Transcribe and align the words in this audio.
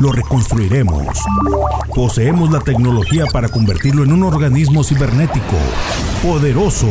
Lo 0.00 0.10
reconstruiremos. 0.10 1.06
Poseemos 1.94 2.50
la 2.50 2.60
tecnología 2.60 3.26
para 3.32 3.48
convertirlo 3.48 4.02
en 4.02 4.12
un 4.12 4.24
organismo 4.24 4.82
cibernético, 4.82 5.56
poderoso. 6.22 6.88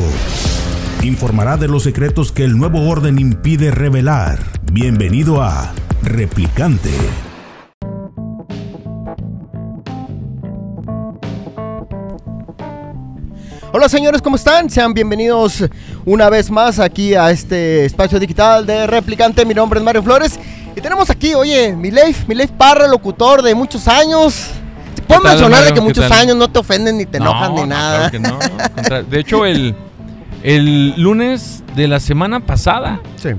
Informará 1.04 1.58
de 1.58 1.68
los 1.68 1.84
secretos 1.84 2.32
que 2.32 2.46
el 2.46 2.58
nuevo 2.58 2.90
orden 2.90 3.20
impide 3.20 3.72
revelar. 3.72 4.40
Bienvenido 4.72 5.42
a 5.42 5.74
Replicante. 6.02 6.92
Hola 13.76 13.90
señores, 13.90 14.22
¿cómo 14.22 14.36
están? 14.36 14.70
Sean 14.70 14.94
bienvenidos 14.94 15.66
una 16.06 16.30
vez 16.30 16.52
más 16.52 16.80
aquí 16.80 17.16
a 17.16 17.32
este 17.32 17.86
espacio 17.86 18.20
digital 18.20 18.66
de 18.66 18.86
Replicante. 18.88 19.46
Mi 19.46 19.56
nombre 19.56 19.80
es 19.80 19.84
Mario 19.84 20.04
Flores 20.04 20.40
y 20.76 20.82
tenemos 20.82 21.10
aquí, 21.10 21.34
oye, 21.34 21.76
Mileif, 21.76 22.28
Mileif 22.28 22.52
Parra, 22.52 22.88
locutor 22.88 23.42
de 23.42 23.54
muchos 23.56 23.88
años. 23.88 24.50
Puedo 25.08 25.22
tal, 25.22 25.32
mencionar 25.32 25.64
de 25.64 25.70
que 25.70 25.74
¿Qué 25.76 25.82
muchos 25.82 26.08
tal? 26.08 26.20
años 26.20 26.36
no 26.38 26.48
te 26.50 26.60
ofenden 26.60 26.98
ni 26.98 27.06
te 27.06 27.18
enojan 27.18 27.54
ni 27.56 27.62
no, 27.62 27.68
nada. 27.68 28.10
claro 28.10 28.12
que 28.12 28.20
no. 28.90 29.04
De 29.04 29.20
hecho, 29.20 29.46
el, 29.46 29.76
el 30.44 30.94
lunes 31.02 31.64
de 31.76 31.88
la 31.88 32.00
semana 32.00 32.40
pasada, 32.40 33.00
Sí. 33.18 33.30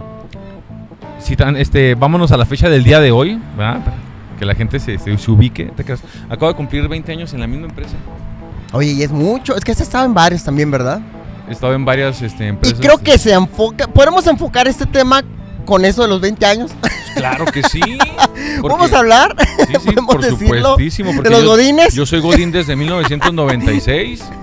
si 1.18 1.36
tan- 1.36 1.56
este, 1.56 1.94
vámonos 1.94 2.32
a 2.32 2.36
la 2.36 2.44
fecha 2.46 2.68
del 2.68 2.84
día 2.84 3.00
de 3.00 3.10
hoy, 3.12 3.40
¿verdad? 3.56 3.80
Que 4.38 4.44
la 4.44 4.54
gente 4.54 4.78
se, 4.78 4.98
se- 4.98 5.16
se 5.16 5.30
ubique. 5.30 5.70
Acabo 6.28 6.48
de 6.48 6.54
cumplir 6.54 6.86
20 6.88 7.12
años 7.12 7.32
en 7.32 7.40
la 7.40 7.46
misma 7.46 7.66
empresa. 7.66 7.94
Oye, 8.72 8.92
y 8.92 9.02
es 9.02 9.10
mucho, 9.10 9.56
es 9.56 9.64
que 9.64 9.72
has 9.72 9.80
estado 9.80 10.04
en 10.04 10.12
varios 10.14 10.42
también, 10.44 10.70
¿verdad? 10.70 11.00
He 11.48 11.52
estado 11.52 11.74
en 11.74 11.84
varias 11.84 12.20
este, 12.22 12.44
Y 12.44 12.48
empresas. 12.48 12.78
creo 12.80 12.98
que 12.98 13.16
se 13.18 13.32
enfoca, 13.32 13.86
podemos 13.86 14.26
enfocar 14.26 14.66
este 14.68 14.84
tema 14.86 15.22
con 15.64 15.84
eso 15.84 16.02
de 16.02 16.08
los 16.08 16.20
20 16.20 16.44
años. 16.44 16.70
Claro 17.14 17.44
que 17.46 17.62
sí. 17.62 17.80
Vamos 18.62 18.92
a 18.92 18.98
hablar 18.98 19.34
Sí, 19.66 19.74
sí, 19.80 19.92
por 20.06 20.20
decirlo, 20.20 20.70
supuestísimo. 20.72 21.12
de 21.22 21.30
los 21.30 21.42
yo- 21.42 21.48
godines. 21.50 21.94
Yo 21.94 22.06
soy 22.06 22.20
Godín 22.20 22.50
desde 22.52 22.76
1996. 22.76 24.24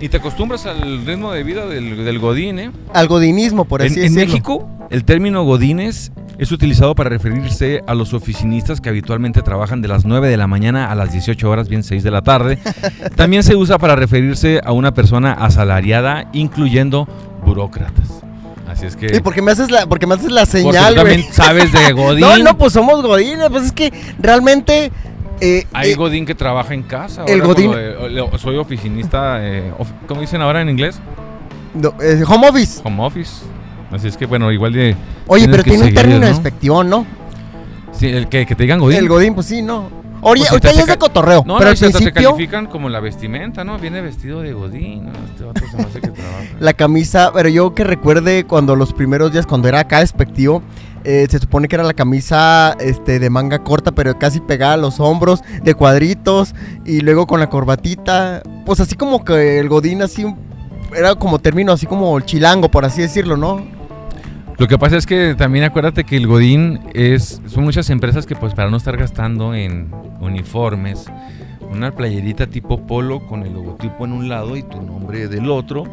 Y 0.00 0.08
te 0.08 0.16
acostumbras 0.16 0.66
al 0.66 1.06
ritmo 1.06 1.30
de 1.30 1.44
vida 1.44 1.64
del, 1.66 2.04
del 2.04 2.18
Godín, 2.18 2.58
¿eh? 2.58 2.72
Al 2.92 3.06
godinismo, 3.06 3.66
por 3.66 3.82
así 3.82 4.00
En, 4.00 4.06
en 4.06 4.14
decirlo. 4.14 4.26
México, 4.32 4.68
el 4.90 5.04
término 5.04 5.44
godines 5.44 6.10
es 6.38 6.50
utilizado 6.50 6.96
para 6.96 7.08
referirse 7.08 7.84
a 7.86 7.94
los 7.94 8.12
oficinistas 8.12 8.80
que 8.80 8.88
habitualmente 8.88 9.42
trabajan 9.42 9.80
de 9.80 9.86
las 9.86 10.04
9 10.04 10.28
de 10.28 10.36
la 10.36 10.48
mañana 10.48 10.90
a 10.90 10.96
las 10.96 11.12
18 11.12 11.48
horas, 11.48 11.68
bien 11.68 11.84
6 11.84 12.02
de 12.02 12.10
la 12.10 12.22
tarde. 12.22 12.58
También 13.16 13.44
se 13.44 13.54
usa 13.54 13.78
para 13.78 13.94
referirse 13.94 14.60
a 14.64 14.72
una 14.72 14.92
persona 14.92 15.34
asalariada, 15.34 16.28
incluyendo 16.32 17.06
burócratas. 17.46 18.08
Así 18.82 18.86
es 18.86 18.96
que... 18.96 19.16
¿Y 19.16 19.20
por 19.20 19.32
qué 19.34 19.42
me 19.42 19.52
haces 19.52 19.70
la, 19.70 19.86
porque 19.86 20.06
me 20.06 20.14
haces 20.14 20.30
la 20.32 20.40
porque 20.44 20.58
señal, 20.58 20.94
tú 20.94 21.00
güey? 21.02 21.12
también 21.12 21.32
sabes 21.32 21.72
de 21.72 21.92
godín. 21.92 22.20
No, 22.20 22.38
no, 22.38 22.58
pues 22.58 22.72
somos 22.72 23.00
godines, 23.02 23.48
pues 23.50 23.64
es 23.64 23.72
que 23.72 23.92
realmente... 24.18 24.90
eh, 25.40 25.66
Hay 25.72 25.92
eh, 25.92 25.94
godín 25.94 26.26
que 26.26 26.34
trabaja 26.34 26.74
en 26.74 26.82
casa. 26.82 27.24
el 27.26 27.42
godín- 27.42 27.74
eh, 27.76 28.38
soy 28.38 28.56
oficinista, 28.56 29.38
eh, 29.40 29.72
of- 29.78 29.90
¿cómo 30.08 30.20
dicen 30.20 30.42
ahora 30.42 30.60
en 30.62 30.68
inglés? 30.68 30.98
no, 31.74 31.94
home 32.26 32.48
office. 32.48 32.80
Home 32.84 33.02
office. 33.04 33.44
Así 33.92 34.08
es 34.08 34.16
que, 34.16 34.26
bueno, 34.26 34.50
igual 34.50 34.72
de... 34.72 34.96
Oye, 35.26 35.46
pero 35.48 35.62
tiene 35.62 35.84
un 35.84 35.94
término 35.94 36.20
¿no? 36.20 36.26
despectivo, 36.26 36.82
¿no? 36.82 37.06
Sí, 37.92 38.08
el 38.08 38.28
que, 38.28 38.46
que 38.46 38.54
te 38.56 38.64
digan 38.64 38.80
godín. 38.80 38.98
El 38.98 39.08
godín, 39.08 39.34
pues 39.34 39.46
sí, 39.46 39.62
no. 39.62 40.01
Oye, 40.24 40.40
Pues 40.42 40.50
ahorita 40.52 40.72
ya 40.72 40.80
es 40.82 40.86
de 40.86 40.98
cotorreo, 40.98 41.42
No, 41.44 41.54
pero 41.58 41.64
no, 41.66 41.70
al 41.72 41.76
se- 41.76 41.90
principio 41.90 42.30
califican 42.30 42.66
como 42.66 42.88
la 42.88 43.00
vestimenta, 43.00 43.64
¿no? 43.64 43.78
Viene 43.78 44.00
vestido 44.00 44.40
de 44.40 44.52
godín. 44.52 45.06
¿no? 45.06 45.12
Este 45.30 45.44
vato 45.44 45.60
se 45.68 45.76
me 45.76 45.82
hace 45.82 46.00
que 46.00 46.08
trabaja. 46.08 46.44
la 46.60 46.72
camisa, 46.74 47.30
pero 47.34 47.48
yo 47.48 47.74
que 47.74 47.82
recuerde 47.84 48.44
cuando 48.44 48.76
los 48.76 48.92
primeros 48.92 49.32
días, 49.32 49.46
cuando 49.46 49.68
era 49.68 49.80
acá 49.80 49.98
despectivo, 49.98 50.62
eh, 51.04 51.26
se 51.28 51.40
supone 51.40 51.66
que 51.66 51.74
era 51.74 51.82
la 51.82 51.94
camisa 51.94 52.76
este, 52.78 53.18
de 53.18 53.28
manga 53.30 53.64
corta, 53.64 53.90
pero 53.90 54.16
casi 54.18 54.38
pegada 54.40 54.74
a 54.74 54.76
los 54.76 55.00
hombros, 55.00 55.40
de 55.62 55.74
cuadritos, 55.74 56.54
y 56.84 57.00
luego 57.00 57.26
con 57.26 57.40
la 57.40 57.48
corbatita, 57.50 58.42
pues 58.64 58.78
así 58.78 58.94
como 58.94 59.24
que 59.24 59.58
el 59.58 59.68
godín 59.68 60.02
así, 60.02 60.24
era 60.96 61.16
como 61.16 61.40
término 61.40 61.72
así 61.72 61.86
como 61.86 62.16
el 62.16 62.24
chilango, 62.24 62.70
por 62.70 62.84
así 62.84 63.02
decirlo, 63.02 63.36
¿no? 63.36 63.66
Lo 64.58 64.68
que 64.68 64.78
pasa 64.78 64.96
es 64.96 65.06
que 65.06 65.34
también 65.36 65.64
acuérdate 65.64 66.04
que 66.04 66.16
el 66.16 66.26
godín 66.26 66.80
es... 66.94 67.40
Son 67.46 67.64
muchas 67.64 67.90
empresas 67.90 68.26
que 68.26 68.36
pues 68.36 68.54
para 68.54 68.70
no 68.70 68.76
estar 68.76 68.96
gastando 68.96 69.54
en 69.54 69.90
uniformes, 70.20 71.06
una 71.70 71.90
playerita 71.92 72.46
tipo 72.46 72.86
polo 72.86 73.26
con 73.26 73.42
el 73.42 73.54
logotipo 73.54 74.04
en 74.04 74.12
un 74.12 74.28
lado 74.28 74.56
y 74.56 74.62
tu 74.62 74.80
nombre 74.82 75.28
del 75.28 75.50
otro, 75.50 75.84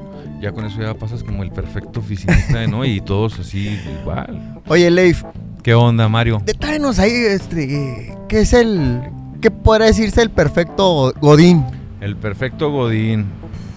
ya 0.42 0.52
con 0.52 0.66
eso 0.66 0.82
ya 0.82 0.94
pasas 0.94 1.24
como 1.24 1.44
el 1.44 1.52
perfecto 1.52 2.02
oficinista, 2.02 2.68
¿no? 2.68 2.86
Y 2.86 3.02
todos 3.02 3.40
así 3.40 3.80
igual. 4.02 4.62
Oye, 4.68 4.92
Leif, 4.92 5.24
¿Qué 5.64 5.74
onda, 5.74 6.08
Mario? 6.08 6.42
Detállanos 6.46 7.00
ahí, 7.00 7.12
este, 7.12 8.16
¿qué 8.30 8.42
es 8.42 8.54
el, 8.54 9.02
qué 9.42 9.52
puede 9.52 9.86
decirse 9.86 10.22
el 10.22 10.30
perfecto 10.30 11.14
godín? 11.20 11.66
El 12.00 12.16
perfecto 12.16 12.72
godín. 12.72 13.26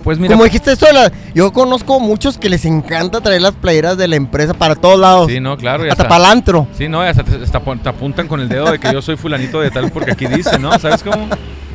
Pues 0.02 0.18
mira... 0.18 0.32
Como 0.34 0.44
dijiste 0.44 0.72
eso, 0.72 0.86
de 0.86 0.92
la- 0.92 1.12
yo 1.34 1.52
conozco 1.52 2.00
muchos 2.00 2.36
que 2.38 2.48
les 2.48 2.64
encanta 2.64 3.20
traer 3.20 3.40
las 3.42 3.52
playeras 3.52 3.96
de 3.96 4.08
la 4.08 4.16
empresa 4.16 4.52
para 4.54 4.74
todos 4.74 4.98
lados, 4.98 5.30
Sí, 5.30 5.38
no, 5.40 5.56
claro. 5.56 5.82
hasta 5.84 5.92
hasta- 5.94 6.08
palantro. 6.08 6.66
Sí, 6.76 6.88
no, 6.88 7.00
hasta 7.00 7.22
te, 7.24 7.36
hasta 7.42 7.60
te 7.60 7.88
apuntan 7.88 8.26
con 8.28 8.40
el 8.40 8.48
dedo 8.48 8.70
de 8.70 8.78
que 8.78 8.92
yo 8.92 9.00
soy 9.02 9.16
fulanito 9.16 9.60
de 9.60 9.70
tal 9.70 9.90
porque 9.90 10.12
aquí 10.12 10.26
dice, 10.26 10.58
¿no? 10.58 10.76
¿Sabes 10.78 11.02
cómo? 11.02 11.28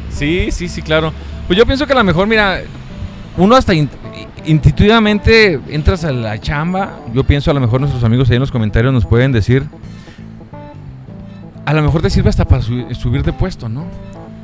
Sí, 0.09 0.49
sí, 0.51 0.67
sí, 0.67 0.81
claro. 0.81 1.13
Pues 1.47 1.57
yo 1.57 1.65
pienso 1.65 1.85
que 1.88 1.93
a 1.93 1.95
lo 1.95 2.03
mejor, 2.03 2.27
mira, 2.27 2.61
uno 3.38 3.55
hasta 3.55 3.73
in- 3.73 3.89
intuitivamente 4.45 5.59
entras 5.69 6.03
a 6.03 6.11
la 6.11 6.39
chamba, 6.39 6.97
yo 7.13 7.23
pienso 7.23 7.51
a 7.51 7.53
lo 7.53 7.59
mejor 7.59 7.79
nuestros 7.79 8.03
amigos 8.03 8.29
ahí 8.29 8.35
en 8.35 8.41
los 8.41 8.51
comentarios 8.51 8.94
nos 8.94 9.05
pueden 9.05 9.31
decir, 9.31 9.63
a 11.65 11.73
lo 11.73 11.81
mejor 11.81 12.01
te 12.01 12.09
sirve 12.09 12.29
hasta 12.29 12.45
para 12.45 12.61
su- 12.61 12.94
subir 12.95 13.23
de 13.23 13.33
puesto, 13.33 13.67
¿no? 13.69 13.85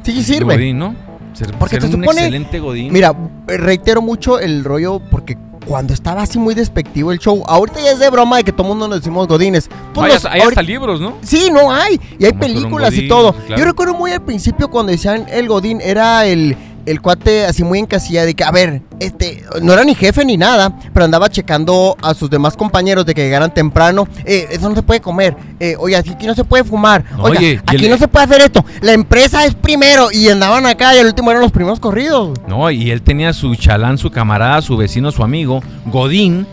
Sí, 0.03 0.21
sirve. 0.23 0.55
Godín, 0.55 0.77
¿no? 0.79 0.95
Ser, 1.33 1.51
Porque 1.57 1.75
ser 1.79 1.89
se 1.89 1.95
un 1.95 2.03
supone- 2.03 2.19
excelente 2.21 2.59
godín. 2.59 2.93
Mira, 2.93 3.15
reitero 3.47 4.01
mucho 4.01 4.39
el 4.39 4.63
rollo 4.63 4.99
porque 5.11 5.37
cuando 5.65 5.93
estaba 5.93 6.21
así 6.23 6.37
muy 6.37 6.53
despectivo 6.55 7.11
el 7.11 7.19
show, 7.19 7.41
ahorita 7.47 7.79
ya 7.81 7.91
es 7.91 7.99
de 7.99 8.09
broma 8.09 8.37
de 8.37 8.43
que 8.43 8.51
todo 8.51 8.63
el 8.63 8.69
mundo 8.69 8.87
nos 8.87 8.99
decimos 8.99 9.27
godines. 9.27 9.69
Pues 9.93 10.05
hay, 10.05 10.07
los- 10.09 10.15
hasta, 10.17 10.31
hay 10.31 10.41
ahorita- 10.41 10.61
hasta 10.61 10.71
libros, 10.71 10.99
¿no? 11.01 11.15
Sí, 11.21 11.49
no 11.51 11.71
hay. 11.71 11.99
Y 12.19 12.25
hay 12.25 12.31
Como 12.31 12.43
un 12.45 12.53
películas 12.53 12.93
y 12.95 13.07
todo. 13.07 13.33
claro. 13.33 13.57
Yo 13.59 13.65
recuerdo 13.65 13.93
muy 13.93 14.11
al 14.11 14.21
principio 14.21 14.69
cuando 14.69 14.91
decían 14.91 15.25
el 15.29 15.47
Godín, 15.47 15.79
era 15.81 16.25
el, 16.25 16.57
el 16.85 17.01
cuate 17.01 17.45
así 17.45 17.63
muy 17.63 17.79
encasillado 17.79 18.27
de 18.27 18.33
que, 18.33 18.43
a 18.43 18.51
ver, 18.51 18.81
este, 18.99 19.43
no 19.61 19.73
era 19.73 19.83
ni 19.83 19.95
jefe 19.95 20.23
ni 20.25 20.37
nada, 20.37 20.77
pero 20.93 21.05
andaba 21.05 21.29
checando 21.29 21.95
a 22.01 22.13
sus 22.13 22.29
demás 22.29 22.55
compañeros 22.57 23.05
de 23.05 23.13
que 23.13 23.23
llegaran 23.23 23.53
temprano. 23.53 24.07
Eh, 24.25 24.47
eso 24.51 24.67
no 24.69 24.75
se 24.75 24.81
puede 24.83 24.99
comer. 25.01 25.35
Eh, 25.59 25.75
oye, 25.79 25.95
aquí 25.95 26.25
no 26.25 26.35
se 26.35 26.43
puede 26.43 26.63
fumar. 26.63 27.03
No, 27.17 27.23
Oiga, 27.23 27.39
oye, 27.39 27.61
aquí 27.65 27.85
el- 27.85 27.91
no 27.91 27.97
se 27.97 28.07
puede 28.07 28.25
hacer 28.25 28.41
esto. 28.41 28.65
La 28.81 28.93
empresa 28.93 29.45
es 29.45 29.55
primero. 29.55 30.11
Y 30.11 30.29
andaban 30.29 30.65
acá 30.65 30.95
y 30.95 30.99
al 30.99 31.07
último 31.07 31.31
eran 31.31 31.41
los 31.41 31.51
primeros 31.51 31.79
corridos. 31.79 32.37
No, 32.47 32.69
y 32.71 32.91
él 32.91 33.01
tenía 33.01 33.33
su 33.33 33.55
chalán, 33.55 33.97
su 33.97 34.11
camarada, 34.11 34.61
su 34.61 34.75
vecino, 34.77 35.11
su 35.11 35.23
amigo, 35.23 35.61
Godín, 35.85 36.45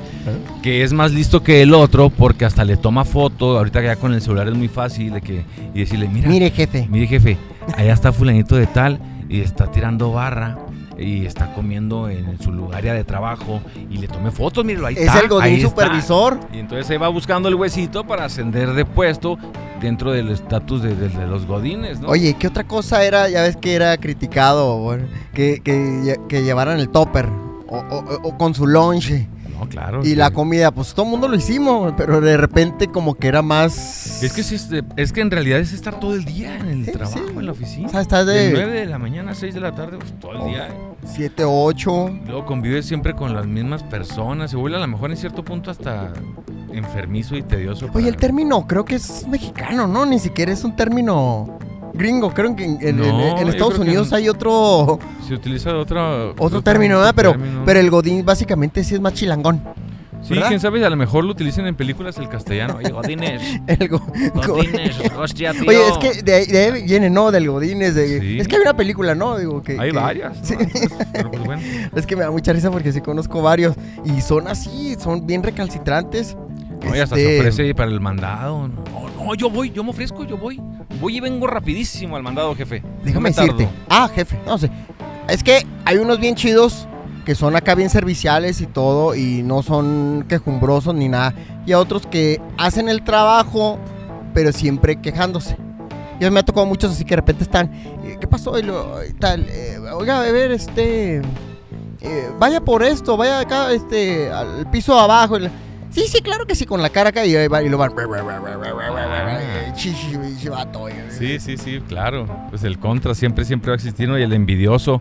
que 0.62 0.82
es 0.84 0.92
más 0.92 1.12
listo 1.12 1.42
que 1.42 1.62
el 1.62 1.74
otro 1.74 2.10
porque 2.10 2.44
hasta 2.44 2.64
le 2.64 2.76
toma 2.76 3.04
foto. 3.04 3.58
Ahorita 3.58 3.82
ya 3.82 3.96
con 3.96 4.14
el 4.14 4.20
celular 4.22 4.48
es 4.48 4.54
muy 4.54 4.68
fácil 4.68 5.12
de 5.14 5.20
que 5.22 5.44
y 5.74 5.80
decirle, 5.80 6.08
mira, 6.08 6.28
Mire, 6.28 6.50
jefe. 6.50 6.86
mire 6.90 7.06
jefe, 7.06 7.36
allá 7.76 7.92
está 7.92 8.12
fulanito 8.12 8.54
de 8.56 8.66
tal 8.66 9.00
y 9.30 9.40
está 9.40 9.70
tirando 9.70 10.12
barra 10.12 10.58
y 10.98 11.24
está 11.24 11.54
comiendo 11.54 12.10
en 12.10 12.38
su 12.40 12.52
lugar 12.52 12.82
de 12.82 13.04
trabajo 13.04 13.62
y 13.88 13.96
le 13.96 14.06
tomé 14.08 14.30
fotos, 14.32 14.64
míralo, 14.66 14.88
ahí 14.88 14.96
Es 14.96 15.06
está. 15.06 15.20
el 15.20 15.28
Godín 15.28 15.44
ahí 15.46 15.54
está". 15.62 15.68
supervisor. 15.70 16.38
Y 16.52 16.58
entonces 16.58 16.90
ahí 16.90 16.98
va 16.98 17.08
buscando 17.08 17.48
el 17.48 17.54
huesito 17.54 18.04
para 18.04 18.24
ascender 18.26 18.74
de 18.74 18.84
puesto 18.84 19.38
dentro 19.80 20.12
del 20.12 20.28
estatus 20.30 20.82
de, 20.82 20.94
de- 20.94 21.08
de 21.08 21.26
los 21.26 21.46
godines, 21.46 22.00
¿no? 22.00 22.08
Oye, 22.08 22.34
¿qué 22.38 22.48
otra 22.48 22.64
cosa 22.64 23.02
era? 23.04 23.30
Ya 23.30 23.42
ves 23.42 23.56
que 23.56 23.74
era 23.74 23.96
criticado, 23.96 24.76
bueno, 24.78 25.06
que, 25.32 25.60
que, 25.64 26.16
que 26.28 26.42
llevaran 26.42 26.78
el 26.80 26.90
topper 26.90 27.26
o, 27.68 27.78
o- 27.78 28.20
o 28.28 28.36
con 28.36 28.52
su 28.54 28.66
lunch. 28.66 29.10
No, 29.60 29.68
claro. 29.68 30.00
Y 30.04 30.14
la 30.14 30.30
comida, 30.30 30.70
pues 30.70 30.94
todo 30.94 31.04
el 31.04 31.10
mundo 31.10 31.28
lo 31.28 31.36
hicimos, 31.36 31.92
pero 31.96 32.20
de 32.20 32.36
repente 32.36 32.88
como 32.88 33.14
que 33.14 33.28
era 33.28 33.42
más... 33.42 34.22
Es 34.22 34.32
que, 34.32 34.42
sí 34.42 34.56
es, 34.96 35.12
que 35.12 35.20
en 35.20 35.30
realidad 35.30 35.58
es 35.60 35.72
estar 35.72 36.00
todo 36.00 36.14
el 36.14 36.24
día 36.24 36.56
en 36.56 36.68
el 36.68 36.84
Sí, 36.86 36.92
trabajo, 36.92 37.18
sí. 37.18 37.34
en 37.36 37.46
la 37.46 37.52
oficina. 37.52 37.88
O 37.88 37.90
sea, 37.90 38.00
estás 38.00 38.26
De 38.26 38.32
de 38.32 38.52
9 38.52 38.80
de 38.80 38.86
la 38.86 38.98
mañana 38.98 39.32
a 39.32 39.34
6 39.34 39.52
de 39.54 39.60
la 39.60 39.74
tarde, 39.74 39.98
pues 39.98 40.18
todo 40.18 40.46
el 40.46 40.52
día. 40.52 40.68
7, 41.04 41.44
8... 41.46 42.20
Luego 42.26 42.46
convives 42.46 42.86
siempre 42.86 43.14
con 43.14 43.34
las 43.34 43.46
mismas 43.46 43.82
personas. 43.82 44.50
Se 44.50 44.56
vuelve 44.56 44.78
a 44.78 44.80
lo 44.80 44.86
mejor 44.88 45.10
en 45.10 45.16
cierto 45.18 45.44
punto 45.44 45.70
hasta 45.70 46.12
enfermizo 46.72 47.36
y 47.36 47.42
tedioso. 47.42 47.88
Oye, 47.92 48.08
el 48.08 48.16
término 48.16 48.66
creo 48.66 48.84
que 48.84 48.94
es 48.94 49.26
mexicano, 49.28 49.86
¿no? 49.86 50.06
Ni 50.06 50.18
siquiera 50.18 50.52
es 50.52 50.64
un 50.64 50.74
término 50.74 51.58
gringo. 51.94 52.32
Creo 52.32 52.54
que 52.56 52.64
en, 52.64 52.78
en- 52.80 52.96
No, 52.96 53.04
en- 53.04 53.38
en 53.38 53.48
Estados 53.48 53.78
Unidos 53.78 54.12
hay 54.12 54.28
otro 54.28 54.98
Se 55.26 55.34
utiliza 55.34 55.76
otro... 55.76 56.34
otro 56.38 56.62
término, 56.62 56.98
¿verdad? 56.98 57.12
Pero, 57.14 57.30
término. 57.32 57.62
pero 57.64 57.80
el 57.80 57.90
godín 57.90 58.24
básicamente 58.24 58.82
sí 58.84 58.94
es 58.94 59.00
más 59.00 59.14
chilangón. 59.14 59.62
Sí, 60.22 60.34
¿verdad? 60.34 60.48
quién 60.48 60.60
sabe, 60.60 60.84
a 60.84 60.90
lo 60.90 60.96
mejor 60.96 61.24
lo 61.24 61.30
utilizan 61.32 61.66
en 61.66 61.74
películas 61.74 62.18
el 62.18 62.28
castellano. 62.28 62.74
Oye, 62.76 62.90
Godines, 62.90 63.40
El 63.66 63.88
go- 63.88 64.02
Godines, 64.46 65.00
hostia, 65.18 65.52
tío. 65.52 65.64
Oye, 65.66 65.88
es 65.88 65.96
que 65.96 66.22
de 66.22 66.44
de 66.44 66.58
ahí 66.58 66.82
viene, 66.84 67.08
¿no? 67.08 67.30
Del 67.30 67.48
Godín. 67.50 67.80
Es, 67.80 67.94
de, 67.94 68.20
Sí. 68.20 68.38
es 68.38 68.46
que 68.46 68.56
hay 68.56 68.60
una 68.62 68.76
película, 68.76 69.14
¿no? 69.14 69.38
Digo, 69.38 69.62
que, 69.62 69.80
Hay 69.80 69.90
que- 69.92 69.96
varias. 69.96 70.38
¿no? 70.38 70.44
Sí. 70.46 70.54
Pero 71.14 71.30
pues 71.30 71.42
bueno. 71.42 71.62
Es 71.96 72.04
que 72.04 72.16
me 72.16 72.22
da 72.22 72.30
mucha 72.30 72.52
risa 72.52 72.70
porque 72.70 72.92
sí 72.92 73.00
conozco 73.00 73.40
varios. 73.40 73.74
Y 74.04 74.20
son 74.20 74.46
así, 74.46 74.94
son 75.02 75.26
bien 75.26 75.42
recalcitrantes. 75.42 76.36
No, 76.84 76.96
y 76.96 76.98
hasta 76.98 77.16
Este, 77.16 77.32
se 77.34 77.38
ofrece 77.40 77.74
para 77.74 77.90
el 77.90 78.00
mandado. 78.00 78.68
No, 78.68 79.24
no, 79.24 79.34
yo 79.34 79.50
voy, 79.50 79.70
yo 79.70 79.84
me 79.84 79.90
ofrezco, 79.90 80.24
yo 80.24 80.36
voy. 80.38 80.60
Voy 81.00 81.16
y 81.16 81.20
vengo 81.20 81.46
rapidísimo 81.46 82.16
al 82.16 82.22
mandado, 82.22 82.54
jefe. 82.54 82.80
No 82.80 82.88
Déjame 83.04 83.30
tardo. 83.32 83.54
decirte. 83.56 83.74
Ah, 83.88 84.08
jefe, 84.14 84.38
no 84.46 84.58
sé. 84.58 84.70
Es 85.28 85.42
que 85.42 85.66
hay 85.84 85.98
unos 85.98 86.18
bien 86.20 86.34
chidos 86.34 86.86
que 87.24 87.34
son 87.34 87.54
acá 87.54 87.74
bien 87.74 87.90
serviciales 87.90 88.60
y 88.60 88.66
todo 88.66 89.14
y 89.14 89.42
no 89.42 89.62
son 89.62 90.24
quejumbrosos 90.28 90.94
ni 90.94 91.08
nada. 91.08 91.34
Y 91.66 91.72
a 91.72 91.78
otros 91.78 92.06
que 92.06 92.40
hacen 92.58 92.88
el 92.88 93.02
trabajo, 93.04 93.78
pero 94.34 94.52
siempre 94.52 94.96
quejándose. 95.00 95.56
Yo 96.18 96.30
me 96.30 96.40
ha 96.40 96.42
tocado 96.42 96.66
muchos 96.66 96.92
así 96.92 97.04
que 97.04 97.10
de 97.10 97.16
repente 97.16 97.44
están, 97.44 97.72
eh, 98.04 98.16
¿qué 98.20 98.26
pasó? 98.26 98.58
Y 98.58 98.62
lo, 98.62 99.04
y 99.04 99.12
tal, 99.14 99.46
eh, 99.48 99.78
oiga, 99.94 100.20
a 100.22 100.32
ver, 100.32 100.50
este, 100.52 101.22
eh, 102.00 102.30
vaya 102.38 102.60
por 102.60 102.82
esto, 102.82 103.16
vaya 103.16 103.40
acá, 103.40 103.72
este, 103.72 104.30
al 104.30 104.68
piso 104.70 104.98
abajo. 104.98 105.36
y 105.38 105.40
la- 105.42 105.50
sí, 105.90 106.04
sí, 106.08 106.20
claro 106.22 106.46
que 106.46 106.54
sí, 106.54 106.66
con 106.66 106.82
la 106.82 106.90
cara 106.90 107.10
acá 107.10 107.24
y, 107.26 107.34
y 107.36 107.68
lo 107.68 107.78
van. 107.78 107.92
Sí, 111.10 111.38
sí, 111.40 111.56
sí, 111.56 111.80
claro. 111.86 112.26
Pues 112.50 112.64
el 112.64 112.78
contra 112.78 113.14
siempre, 113.14 113.44
siempre 113.44 113.70
va 113.70 113.74
a 113.74 113.76
existir, 113.76 114.08
¿no? 114.08 114.18
Y 114.18 114.22
el 114.22 114.32
envidioso. 114.32 114.98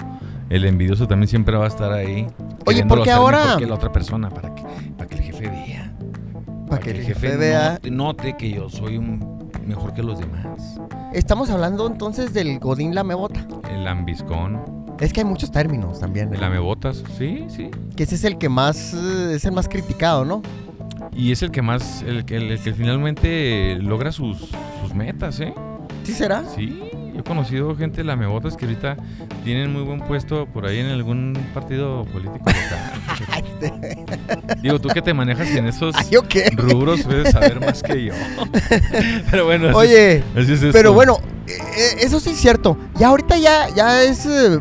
El 0.50 0.66
envidioso 0.66 1.08
también 1.08 1.28
siempre 1.28 1.56
va 1.58 1.66
a 1.66 1.68
estar 1.68 1.92
ahí. 1.94 2.26
Oye, 2.26 2.82
queriéndolo 2.82 3.02
¿por 3.02 3.04
qué 3.06 3.12
hacer 3.12 3.22
ahora? 3.22 3.56
que 3.60 3.68
la 3.68 3.76
otra 3.76 3.92
persona, 3.92 4.30
para 4.30 4.54
que, 4.56 4.64
para 4.98 5.08
que 5.08 5.16
el 5.16 5.22
jefe 5.22 5.48
vea. 5.48 5.94
Para 6.68 6.82
que 6.82 6.92
el 6.92 7.02
jefe 7.04 7.38
vea. 7.38 7.72
Note, 7.74 7.92
note 7.92 8.36
que 8.38 8.50
yo 8.52 8.68
soy 8.70 8.98
un 8.98 9.50
mejor 9.68 9.94
que 9.94 10.02
los 10.02 10.20
demás. 10.20 10.80
Estamos 11.14 11.50
hablando 11.52 11.86
entonces 11.88 12.34
del 12.34 12.60
Godín 12.60 12.96
Lamebota. 12.96 13.46
El 13.72 13.88
ambiscón, 13.88 14.60
Es 15.00 15.14
que 15.14 15.22
hay 15.22 15.26
muchos 15.26 15.52
términos 15.52 16.00
también. 16.00 16.34
el 16.34 16.42
lamebotas, 16.42 17.04
sí, 17.18 17.46
sí. 17.50 17.70
Que 17.96 18.04
ese 18.04 18.16
es 18.16 18.24
el 18.24 18.38
que 18.40 18.50
más 18.50 18.94
eh, 18.96 19.36
es 19.36 19.46
el 19.46 19.52
más 19.52 19.70
criticado, 19.70 20.26
¿no? 20.26 20.42
Y 21.16 21.32
es 21.32 21.42
el 21.42 21.52
que 21.52 21.62
más, 21.62 22.04
el, 22.04 22.26
que- 22.26 22.38
el 22.38 22.60
que 22.60 22.74
finalmente 22.74 23.78
logra 23.82 24.12
sus, 24.12 24.38
sus 24.82 24.94
metas, 24.94 25.40
¿eh? 25.40 25.54
¿Sí 26.04 26.14
será? 26.14 26.44
Sí, 26.56 26.80
yo 27.14 27.20
he 27.20 27.24
conocido 27.24 27.76
gente 27.76 28.04
lamebotas 28.04 28.56
que 28.56 28.66
ahorita 28.66 28.96
tienen 29.44 29.74
muy 29.74 29.84
buen 29.84 30.00
puesto 30.02 30.46
por 30.48 30.66
ahí 30.66 30.80
en 30.80 30.88
algún 30.88 31.34
partido 31.54 32.06
político 32.06 32.46
local. 32.46 33.50
Digo, 34.62 34.80
tú 34.80 34.90
que 34.90 35.02
te 35.02 35.14
manejas 35.14 35.50
en 35.50 35.66
esos 35.68 35.96
Ay, 35.96 36.08
¿yo 36.12 36.22
qué? 36.24 36.50
rubros 36.56 37.02
puedes 37.04 37.32
saber 37.32 37.60
más 37.60 37.84
que 37.84 38.06
yo. 38.06 38.14
Pero 39.32 39.46
bueno, 39.46 39.70
así, 39.70 39.78
Oye, 39.78 40.24
así 40.36 40.54
es 40.54 40.66
pero 40.72 40.94
bueno, 40.94 41.20
eh, 41.48 41.52
eh, 41.78 41.96
eso 42.02 42.20
sí 42.20 42.32
es 42.32 42.38
cierto. 42.38 42.78
Ya 42.98 43.08
ahorita 43.10 43.38
ya, 43.38 43.68
ya 43.76 44.04
es 44.04 44.26
eh, 44.26 44.60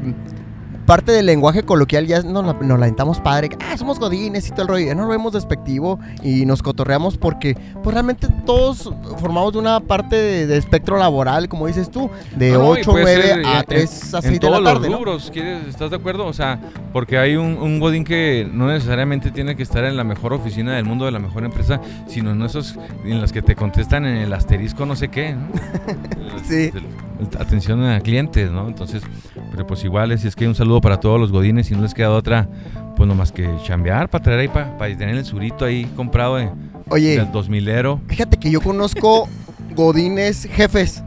parte 0.89 1.13
del 1.13 1.27
lenguaje 1.27 1.65
coloquial, 1.65 2.07
ya 2.07 2.23
nos 2.23 2.45
la, 2.47 2.55
nos 2.55 2.79
la 2.79 2.87
aventamos 2.87 3.21
padre. 3.21 3.51
Ah, 3.61 3.77
somos 3.77 3.99
godines 4.01 4.49
y 4.49 4.53
todo 4.53 4.63
el 4.63 4.69
rollo. 4.69 4.87
Ya 4.87 4.95
no 4.95 5.03
lo 5.03 5.09
vemos 5.11 5.35
despectivo 5.35 6.01
y 6.25 6.47
nos 6.47 6.63
cotorreamos 6.63 7.19
porque 7.19 7.55
pues 7.83 7.93
realmente 7.93 8.27
todos 8.47 8.91
formamos 9.21 9.53
de 9.53 9.59
una 9.59 9.81
parte 9.81 10.17
de, 10.17 10.47
de 10.47 10.57
espectro 10.57 10.97
laboral, 10.97 11.49
como 11.51 11.67
dices 11.67 11.91
tú, 11.91 12.09
de 12.37 12.53
No, 12.53 12.59
no, 12.61 12.77
y 12.77 12.81
8, 12.81 12.91
puede 12.91 13.05
9 13.05 13.23
ser 13.23 13.47
a 13.47 13.59
en- 13.61 13.65
3 13.67 14.15
a 14.15 14.17
en 14.17 14.23
6 14.23 14.41
de 14.41 14.51
la 14.51 14.63
tarde, 14.63 14.81
los 14.89 14.91
¿no? 14.91 14.97
rubros, 15.05 15.31
¿quieres- 15.31 15.67
¿estás 15.69 15.91
de 15.91 15.97
acuerdo? 15.97 16.25
O 16.27 16.33
sea, 16.33 16.59
porque 16.95 17.19
hay 17.19 17.37
un, 17.37 17.59
un 17.59 17.79
godín 17.81 18.05
que 18.05 18.49
no 18.51 18.67
necesariamente 18.69 19.31
tiene 19.31 19.57
que 19.57 19.63
estar 19.63 19.85
en 19.85 19.95
la 19.97 20.05
mejor 20.05 20.33
oficina 20.33 20.75
del 20.75 20.87
mundo, 20.87 21.05
de 21.05 21.13
la 21.13 21.19
mejor 21.19 21.45
empresa, 21.45 21.81
sino 22.07 22.31
en 22.33 22.41
esos 22.41 22.77
en 23.05 23.21
las 23.21 23.31
que 23.33 23.43
te 23.43 23.55
contestan 23.55 24.07
en 24.07 24.17
el 24.17 24.33
asterisco 24.33 24.87
no 24.87 24.97
sé 24.97 25.09
qué, 25.09 25.35
¿no? 25.35 25.49
Sí. 26.49 26.71
El- 26.73 26.77
el- 26.79 27.09
Atención 27.39 27.85
a 27.85 28.01
clientes, 28.01 28.49
¿no? 28.51 28.69
Entonces, 28.69 29.03
pero 29.51 29.67
pues 29.67 29.85
igual, 29.85 30.17
si 30.19 30.29
es 30.29 30.37
que 30.37 30.47
un 30.47 30.55
saludo 30.55 30.81
para 30.81 30.99
todos 31.01 31.19
los 31.21 31.33
godines 31.33 31.71
y 31.71 31.75
no 31.75 31.83
les 31.83 31.95
queda 31.95 32.11
otra, 32.11 32.49
pues 32.97 33.07
nomás 33.09 33.33
que 33.33 33.49
chambear 33.65 34.09
para 34.09 34.23
traer 34.25 34.41
ahí, 34.41 34.49
para 34.49 34.97
tener 34.97 35.17
el 35.17 35.25
surito 35.25 35.65
ahí 35.65 35.85
comprado 35.97 36.37
de, 36.37 36.51
Oye, 36.91 37.17
del 37.17 37.31
2000ero. 37.33 38.01
fíjate 38.09 38.37
que 38.37 38.51
yo 38.51 38.61
conozco 38.61 39.29
godines 39.75 40.49
jefes. 40.51 41.03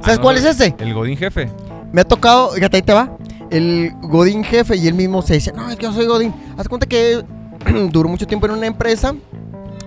¿Sabes 0.00 0.14
Ah, 0.14 0.14
no, 0.16 0.22
cuál 0.22 0.36
es 0.38 0.44
ese? 0.44 0.74
El 0.78 0.94
godín 0.94 1.16
jefe. 1.16 1.48
Me 1.92 2.00
ha 2.00 2.04
tocado, 2.04 2.50
fíjate, 2.52 2.76
ahí 2.78 2.82
te 2.82 2.92
va. 2.92 3.16
El 3.50 3.92
Godín 4.00 4.42
jefe 4.44 4.76
y 4.76 4.88
él 4.88 4.94
mismo 4.94 5.20
se 5.20 5.34
dice, 5.34 5.52
no, 5.54 5.68
es 5.68 5.76
que 5.76 5.82
yo 5.84 5.92
soy 5.92 6.06
Godín. 6.06 6.32
Haz 6.56 6.66
cuenta 6.68 6.86
que 6.86 7.22
duró 7.90 8.08
mucho 8.08 8.26
tiempo 8.26 8.46
en 8.46 8.52
una 8.52 8.66
empresa. 8.66 9.14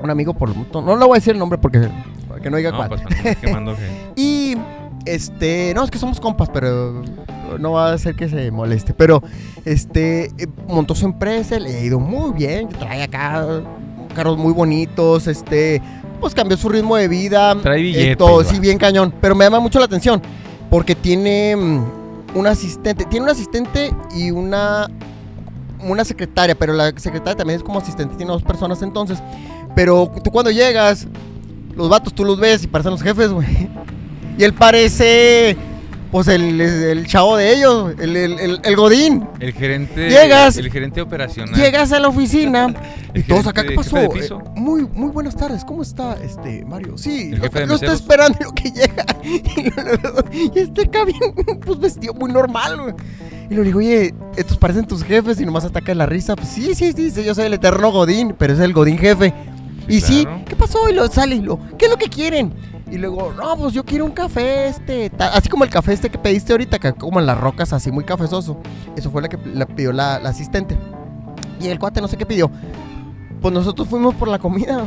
Un 0.04 0.10
amigo 0.12 0.34
por 0.36 0.50
lo 0.50 0.56
tanto, 0.56 0.82
no 0.84 0.96
le 0.96 1.04
voy 1.06 1.16
a 1.16 1.20
decir 1.20 1.34
el 1.34 1.40
nombre 1.40 1.58
porque 1.58 1.90
para 2.30 2.40
que 2.40 2.50
no 2.52 2.58
diga 2.58 2.70
No, 2.72 2.78
cuál. 2.78 2.90
pues 2.90 3.02
para 3.02 3.36
quemando 3.36 3.76
Y 4.16 4.56
este, 5.06 5.74
no, 5.76 5.84
es 5.84 5.90
que 5.90 5.98
somos 5.98 6.20
compas, 6.20 6.48
pero 6.50 7.02
no 7.60 7.74
va 7.74 7.94
a 7.94 7.98
ser 7.98 8.16
que 8.16 8.30
se 8.30 8.52
moleste. 8.52 8.94
Pero 8.94 9.22
este, 9.66 10.26
eh, 10.38 10.48
montó 10.68 10.96
su 10.96 11.06
empresa, 11.06 11.60
le 11.60 11.76
ha 11.76 11.82
ido 11.82 12.00
muy 12.00 12.34
bien, 12.34 12.70
trae 12.70 13.04
acá 13.04 13.46
carros 14.14 14.38
muy 14.38 14.54
bonitos, 14.54 15.28
este, 15.28 15.82
pues 16.20 16.34
cambió 16.34 16.58
su 16.58 16.70
ritmo 16.70 16.96
de 16.96 17.08
vida. 17.08 17.56
Trae 17.62 17.80
eh, 17.80 17.84
billete, 17.84 18.16
todo, 18.16 18.38
va. 18.38 18.44
sí, 18.44 18.60
bien 18.60 18.78
cañón. 18.78 19.14
Pero 19.22 19.36
me 19.36 19.46
llama 19.46 19.60
mucho 19.60 19.80
la 19.80 19.86
atención 19.86 20.22
porque 20.70 20.96
tiene 20.96 21.56
mm, 21.56 21.84
un 22.36 22.48
asistente, 22.48 23.06
tiene 23.06 23.26
un 23.26 23.32
asistente 23.32 23.94
y 24.16 24.32
una 24.32 24.88
una 25.86 26.04
secretaria, 26.04 26.56
pero 26.56 26.74
la 26.74 26.92
secretaria 26.98 27.36
también 27.36 27.58
es 27.58 27.64
como 27.64 27.80
asistente, 27.80 28.16
tiene 28.16 28.32
dos 28.32 28.44
personas 28.44 28.82
entonces. 28.82 29.20
Pero 29.76 30.12
tú 30.24 30.32
cuando 30.32 30.52
llegas, 30.52 31.08
los 31.76 31.90
vatos 31.90 32.14
tú 32.14 32.24
los 32.24 32.40
ves 32.40 32.64
y 32.64 32.68
parecen 32.68 32.92
los 32.92 33.02
jefes, 33.02 33.32
güey. 33.32 33.70
Y 34.38 34.44
él 34.44 34.54
parece, 34.54 35.56
pues, 36.16 36.30
el, 36.30 36.62
el 36.62 37.06
chavo 37.08 37.36
de 37.36 37.54
ellos, 37.54 37.94
el, 38.00 38.16
el, 38.16 38.76
Godín. 38.78 39.28
El 39.42 39.52
gerente. 39.52 40.08
Llegas- 40.08 40.56
El 40.56 40.72
gerente 40.72 41.02
operacional. 41.02 41.54
Llegas 41.60 41.92
a 41.92 42.00
la 42.00 42.08
oficina 42.08 42.74
y 43.14 43.22
todos 43.24 43.48
acá, 43.48 43.66
¿qué 43.66 43.76
pasó? 43.76 43.98
Eh, 43.98 44.30
muy, 44.56 44.88
muy 44.94 45.10
buenas 45.12 45.36
tardes, 45.36 45.66
¿cómo 45.66 45.82
está 45.82 46.16
este 46.24 46.64
Mario? 46.64 46.98
Sí, 46.98 47.32
lo, 47.32 47.50
lo 47.66 47.76
está 47.76 47.92
esperando 47.92 48.38
lo 48.42 48.54
que 48.54 48.72
llega. 48.72 49.06
Y, 50.32 50.58
este 50.58 50.84
acá 50.84 51.04
bien, 51.04 51.34
pues 51.66 51.80
vestido 51.80 52.14
muy 52.14 52.32
normal, 52.32 52.80
güey. 52.82 52.94
Y 53.50 53.56
le 53.56 53.64
digo, 53.64 53.80
oye, 53.80 54.14
estos 54.38 54.56
parecen 54.56 54.88
tus 54.88 55.04
jefes 55.04 55.42
y 55.42 55.46
nomás 55.46 55.66
ataca 55.66 55.94
la 55.94 56.06
risa. 56.06 56.38
Pues 56.38 56.48
sí, 56.48 56.76
sí, 56.76 56.94
sí, 56.94 57.12
yo 57.26 57.36
soy 57.36 57.48
el 57.48 57.54
eterno 57.56 57.92
Godín, 57.92 58.34
pero 58.38 58.54
es 58.54 58.60
el 58.62 58.72
Godín 58.72 58.98
jefe. 58.98 59.34
Y 59.90 60.00
sí. 60.00 60.26
¿qué 60.48 60.56
pasó? 60.56 60.90
Y 60.90 60.94
lo 60.94 61.08
sale 61.10 61.36
y 61.36 61.42
lo, 61.42 61.60
¿qué 61.78 61.86
es 61.86 61.92
lo 61.92 61.98
que 61.98 62.08
quieren? 62.08 62.54
Y 62.92 62.98
luego, 62.98 63.34
no, 63.34 63.58
pues 63.58 63.74
yo 63.74 63.84
quiero 63.84 64.06
un 64.06 64.12
café 64.12 64.68
este, 64.68 65.12
así 65.20 65.50
como 65.50 65.64
el 65.64 65.70
café 65.70 65.94
este 65.94 66.10
que 66.10 66.20
pediste 66.20 66.54
ahorita, 66.54 66.78
que 66.78 66.94
como 66.94 67.20
en 67.20 67.26
las 67.26 67.40
rocas, 67.40 67.74
así 67.74 67.92
muy 67.92 68.04
cafezoso. 68.04 68.58
Eso 68.96 69.10
fue 69.10 69.22
lo 69.22 69.30
que 69.30 69.40
la 69.54 69.66
pidió 69.66 69.92
la, 69.92 70.20
la 70.20 70.30
asistente. 70.30 70.78
Y 71.60 71.68
el 71.68 71.80
cuate 71.80 72.00
no 72.02 72.08
sé 72.08 72.16
qué 72.18 72.26
pidió. 72.26 72.52
Pues 73.42 73.54
nosotros 73.54 73.88
fuimos 73.88 74.14
por 74.16 74.28
la 74.28 74.40
comida. 74.40 74.84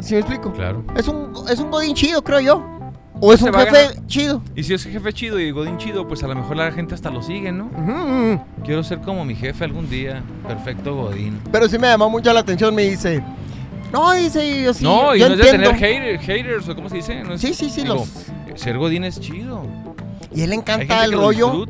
¿Sí 0.00 0.14
me 0.14 0.20
explico? 0.20 0.52
Claro. 0.52 0.84
Es 0.96 1.06
un, 1.06 1.32
es 1.48 1.60
un 1.60 1.70
godín 1.70 1.94
chido, 1.94 2.22
creo 2.24 2.40
yo. 2.40 2.80
O 3.20 3.32
es 3.34 3.40
Se 3.40 3.50
un 3.50 3.54
jefe 3.54 4.00
chido. 4.06 4.42
Y 4.56 4.62
si 4.62 4.72
es 4.72 4.82
jefe 4.82 5.12
chido 5.12 5.38
y 5.38 5.50
Godín 5.50 5.76
chido, 5.76 6.08
pues 6.08 6.22
a 6.22 6.26
lo 6.26 6.34
mejor 6.34 6.56
la 6.56 6.72
gente 6.72 6.94
hasta 6.94 7.10
lo 7.10 7.22
sigue, 7.22 7.52
¿no? 7.52 7.66
Ujú. 7.66 8.40
Quiero 8.64 8.82
ser 8.82 9.00
como 9.00 9.24
mi 9.26 9.34
jefe 9.34 9.64
algún 9.64 9.90
día. 9.90 10.22
Perfecto 10.48 10.94
Godín. 10.94 11.38
Pero 11.52 11.68
sí 11.68 11.78
me 11.78 11.86
llamó 11.86 12.08
mucho 12.08 12.32
la 12.32 12.40
atención, 12.40 12.74
me 12.74 12.82
dice. 12.82 13.22
No, 13.92 14.12
dice, 14.12 14.62
yo 14.62 14.72
sí. 14.74 14.84
no, 14.84 15.14
y 15.14 15.20
yo 15.20 15.28
no 15.28 15.34
es 15.34 15.40
de 15.40 15.50
entiendo". 15.50 15.70
tener 15.78 16.18
hater- 16.18 16.20
haters, 16.20 16.68
o 16.68 16.74
cómo 16.76 16.88
se 16.88 16.96
dice. 16.96 17.22
No 17.24 17.34
es- 17.34 17.40
Sí, 17.40 17.54
sí, 17.54 17.70
sí, 17.70 17.82
digo, 17.82 17.94
los- 17.94 18.60
Ser 18.60 18.78
Godín 18.78 19.04
es 19.04 19.18
chido. 19.20 19.62
Y 20.34 20.42
él 20.42 20.50
le 20.50 20.56
encanta 20.56 21.04
el 21.04 21.12
rollo. 21.12 21.64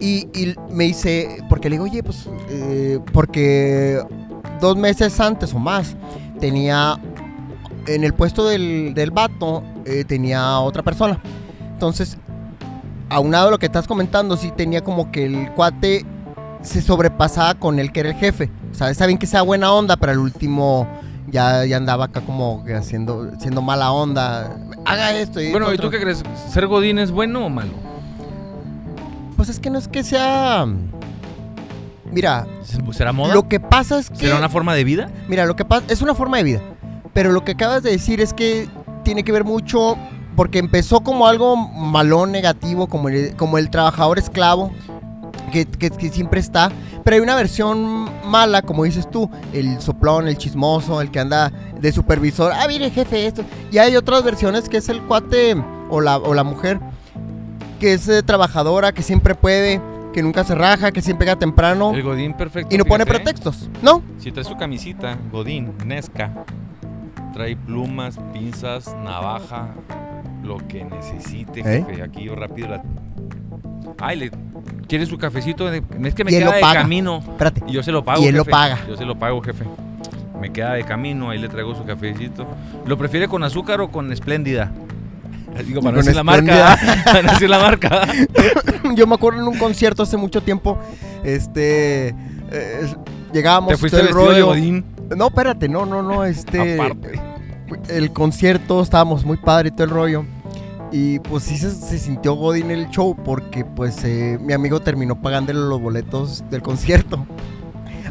Y, 0.00 0.26
y 0.34 0.54
me 0.70 0.84
dice, 0.84 1.38
porque 1.48 1.70
le 1.70 1.74
digo, 1.76 1.84
oye, 1.84 2.02
pues, 2.02 2.28
eh, 2.50 2.98
porque 3.12 4.00
dos 4.60 4.76
meses 4.76 5.18
antes 5.20 5.54
o 5.54 5.58
más 5.58 5.96
tenía, 6.40 6.98
en 7.86 8.02
el 8.04 8.12
puesto 8.14 8.46
del, 8.48 8.92
del 8.94 9.10
vato, 9.12 9.62
eh, 9.84 10.04
tenía 10.04 10.58
otra 10.58 10.82
persona. 10.82 11.20
Entonces, 11.72 12.18
aunado 13.08 13.48
a 13.48 13.50
lo 13.52 13.58
que 13.58 13.66
estás 13.66 13.86
comentando, 13.86 14.36
sí 14.36 14.50
tenía 14.56 14.82
como 14.82 15.12
que 15.12 15.26
el 15.26 15.52
cuate 15.52 16.04
se 16.62 16.80
sobrepasaba 16.82 17.54
con 17.54 17.78
el 17.78 17.92
que 17.92 18.00
era 18.00 18.08
el 18.10 18.16
jefe. 18.16 18.50
O 18.72 18.74
sea, 18.74 18.90
está 18.90 19.06
bien 19.06 19.18
que 19.18 19.26
sea 19.26 19.42
buena 19.42 19.72
onda, 19.72 19.96
pero 19.96 20.12
al 20.12 20.18
último 20.18 20.88
ya, 21.34 21.66
ya 21.66 21.76
andaba 21.76 22.04
acá 22.06 22.20
como 22.20 22.64
haciendo, 22.78 23.30
siendo 23.40 23.60
mala 23.60 23.90
onda. 23.92 24.56
Haga 24.86 25.12
esto 25.18 25.40
y 25.40 25.50
Bueno, 25.50 25.72
¿y 25.72 25.76
tú 25.76 25.90
qué 25.90 26.00
crees? 26.00 26.22
¿Ser 26.50 26.66
Godín 26.68 26.98
es 27.00 27.10
bueno 27.10 27.44
o 27.44 27.48
malo? 27.50 27.72
Pues 29.36 29.48
es 29.48 29.58
que 29.58 29.68
no 29.68 29.78
es 29.78 29.88
que 29.88 30.04
sea... 30.04 30.64
Mira, 32.10 32.46
¿Será 32.92 33.12
moda? 33.12 33.34
Lo 33.34 33.48
que 33.48 33.58
pasa 33.58 33.98
es 33.98 34.08
que. 34.08 34.16
¿Será 34.16 34.36
una 34.38 34.48
forma 34.48 34.72
de 34.74 34.84
vida? 34.84 35.10
Mira, 35.26 35.46
lo 35.46 35.56
que 35.56 35.64
pasa. 35.64 35.84
Es 35.88 36.00
una 36.00 36.14
forma 36.14 36.36
de 36.36 36.44
vida. 36.44 36.60
Pero 37.12 37.32
lo 37.32 37.44
que 37.44 37.52
acabas 37.52 37.82
de 37.82 37.90
decir 37.90 38.20
es 38.20 38.32
que 38.32 38.68
tiene 39.02 39.24
que 39.24 39.32
ver 39.32 39.42
mucho 39.42 39.96
porque 40.36 40.60
empezó 40.60 41.00
como 41.00 41.26
algo 41.26 41.56
malón, 41.56 42.30
negativo, 42.30 42.86
como 42.86 43.08
el, 43.08 43.34
como 43.34 43.58
el 43.58 43.68
trabajador 43.68 44.18
esclavo, 44.20 44.70
que, 45.50 45.66
que- 45.66 45.90
que 45.90 46.08
siempre 46.10 46.38
está. 46.38 46.70
Pero 47.04 47.16
hay 47.16 47.20
una 47.20 47.34
versión 47.36 48.08
mala, 48.26 48.62
como 48.62 48.84
dices 48.84 49.10
tú, 49.10 49.30
el 49.52 49.80
soplón, 49.80 50.26
el 50.26 50.38
chismoso, 50.38 51.00
el 51.02 51.10
que 51.10 51.20
anda 51.20 51.52
de 51.78 51.92
supervisor. 51.92 52.50
Ah, 52.54 52.64
mire, 52.66 52.90
jefe, 52.90 53.26
esto. 53.26 53.44
Y 53.70 53.78
hay 53.78 53.94
otras 53.96 54.24
versiones 54.24 54.68
que 54.70 54.78
es 54.78 54.88
el 54.88 55.02
cuate 55.02 55.54
o 55.90 56.00
la, 56.00 56.16
o 56.16 56.32
la 56.32 56.44
mujer, 56.44 56.80
que 57.78 57.92
es 57.92 58.08
eh, 58.08 58.22
trabajadora, 58.22 58.92
que 58.92 59.02
siempre 59.02 59.34
puede, 59.34 59.82
que 60.14 60.22
nunca 60.22 60.44
se 60.44 60.54
raja, 60.54 60.92
que 60.92 61.02
siempre 61.02 61.26
llega 61.26 61.38
temprano 61.38 61.92
El 61.92 62.02
Godín 62.02 62.32
perfecto. 62.34 62.74
y 62.74 62.78
no 62.78 62.84
pone 62.86 63.04
fíjate, 63.04 63.20
¿eh? 63.20 63.24
pretextos, 63.24 63.68
¿no? 63.82 64.02
Si 64.18 64.32
trae 64.32 64.44
su 64.44 64.56
camisita, 64.56 65.18
Godín, 65.30 65.74
Nesca, 65.84 66.32
trae 67.34 67.54
plumas, 67.54 68.16
pinzas, 68.32 68.94
navaja, 69.04 69.68
lo 70.42 70.56
que 70.68 70.84
necesite, 70.84 71.60
¿Eh? 71.60 71.84
jefe. 71.86 72.02
Aquí 72.02 72.24
yo 72.24 72.34
rápido 72.34 72.68
la. 72.68 72.82
Ay, 73.98 74.16
le 74.18 74.30
quiere 74.94 75.06
su 75.06 75.18
cafecito. 75.18 75.68
Es 75.72 76.14
que 76.14 76.22
me 76.22 76.30
Y 76.30 76.34
queda 76.34 76.46
lo 76.46 76.52
de 76.52 76.60
paga. 76.60 76.82
camino. 76.82 77.18
Espérate. 77.18 77.62
Y 77.66 77.72
yo 77.72 77.82
se 77.82 77.90
lo 77.90 78.04
pago. 78.04 78.22
Y 78.22 78.26
él 78.28 78.36
lo 78.36 78.44
jefe. 78.44 78.50
paga. 78.52 78.78
Yo 78.86 78.96
se 78.96 79.04
lo 79.04 79.18
pago, 79.18 79.40
jefe. 79.40 79.64
Me 80.40 80.52
queda 80.52 80.74
de 80.74 80.84
camino, 80.84 81.30
ahí 81.30 81.38
le 81.38 81.48
traigo 81.48 81.74
su 81.74 81.84
cafecito. 81.84 82.46
¿Lo 82.86 82.96
prefiere 82.96 83.26
con 83.26 83.42
azúcar 83.42 83.80
o 83.80 83.90
con 83.90 84.12
espléndida? 84.12 84.70
Digo, 85.66 85.80
para 85.80 85.92
no 85.92 85.98
decir 85.98 86.14
la 86.14 86.22
marca. 86.22 86.78
para 87.04 87.22
no 87.22 87.32
decir 87.32 87.50
la 87.50 87.58
marca. 87.58 88.06
Yo 88.94 89.06
me 89.06 89.14
acuerdo 89.14 89.40
en 89.40 89.48
un 89.48 89.58
concierto 89.58 90.02
hace 90.04 90.16
mucho 90.16 90.42
tiempo, 90.42 90.78
este, 91.24 92.08
eh, 92.52 92.94
llegábamos 93.32 93.70
¿Te 93.70 93.76
fuiste 93.76 93.98
todo 93.98 94.08
el 94.08 94.14
vestido 94.14 94.30
de 94.30 94.40
rollo. 94.40 94.46
Godín? 94.46 94.84
No, 95.16 95.28
espérate, 95.28 95.68
no, 95.68 95.86
no, 95.86 96.02
no, 96.02 96.24
este, 96.24 96.74
Aparte. 96.74 97.20
el 97.88 98.12
concierto 98.12 98.82
estábamos 98.82 99.24
muy 99.24 99.38
padre 99.38 99.68
y 99.68 99.70
todo 99.72 99.84
el 99.84 99.90
rollo. 99.90 100.24
Y 100.96 101.18
pues 101.18 101.42
sí 101.42 101.58
se, 101.58 101.72
se 101.72 101.98
sintió 101.98 102.34
Godín 102.34 102.70
el 102.70 102.88
show 102.88 103.16
porque 103.16 103.64
pues 103.64 104.04
eh, 104.04 104.38
mi 104.40 104.52
amigo 104.52 104.78
terminó 104.80 105.20
pagándole 105.20 105.58
los 105.58 105.80
boletos 105.80 106.48
del 106.50 106.62
concierto. 106.62 107.26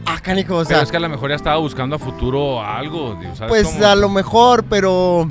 Ah, 0.06 0.20
canijo, 0.22 0.58
o 0.58 0.66
sea, 0.66 0.76
Pero 0.78 0.84
es 0.84 0.92
que 0.92 0.98
a 0.98 1.00
lo 1.00 1.08
mejor 1.08 1.30
ya 1.30 1.38
estaba 1.38 1.56
buscando 1.58 1.96
a 1.96 2.00
futuro 2.00 2.62
algo. 2.62 3.18
¿sabes 3.36 3.48
pues 3.48 3.68
cómo? 3.70 3.86
a 3.86 3.96
lo 3.96 4.10
mejor, 4.10 4.66
pero 4.66 5.30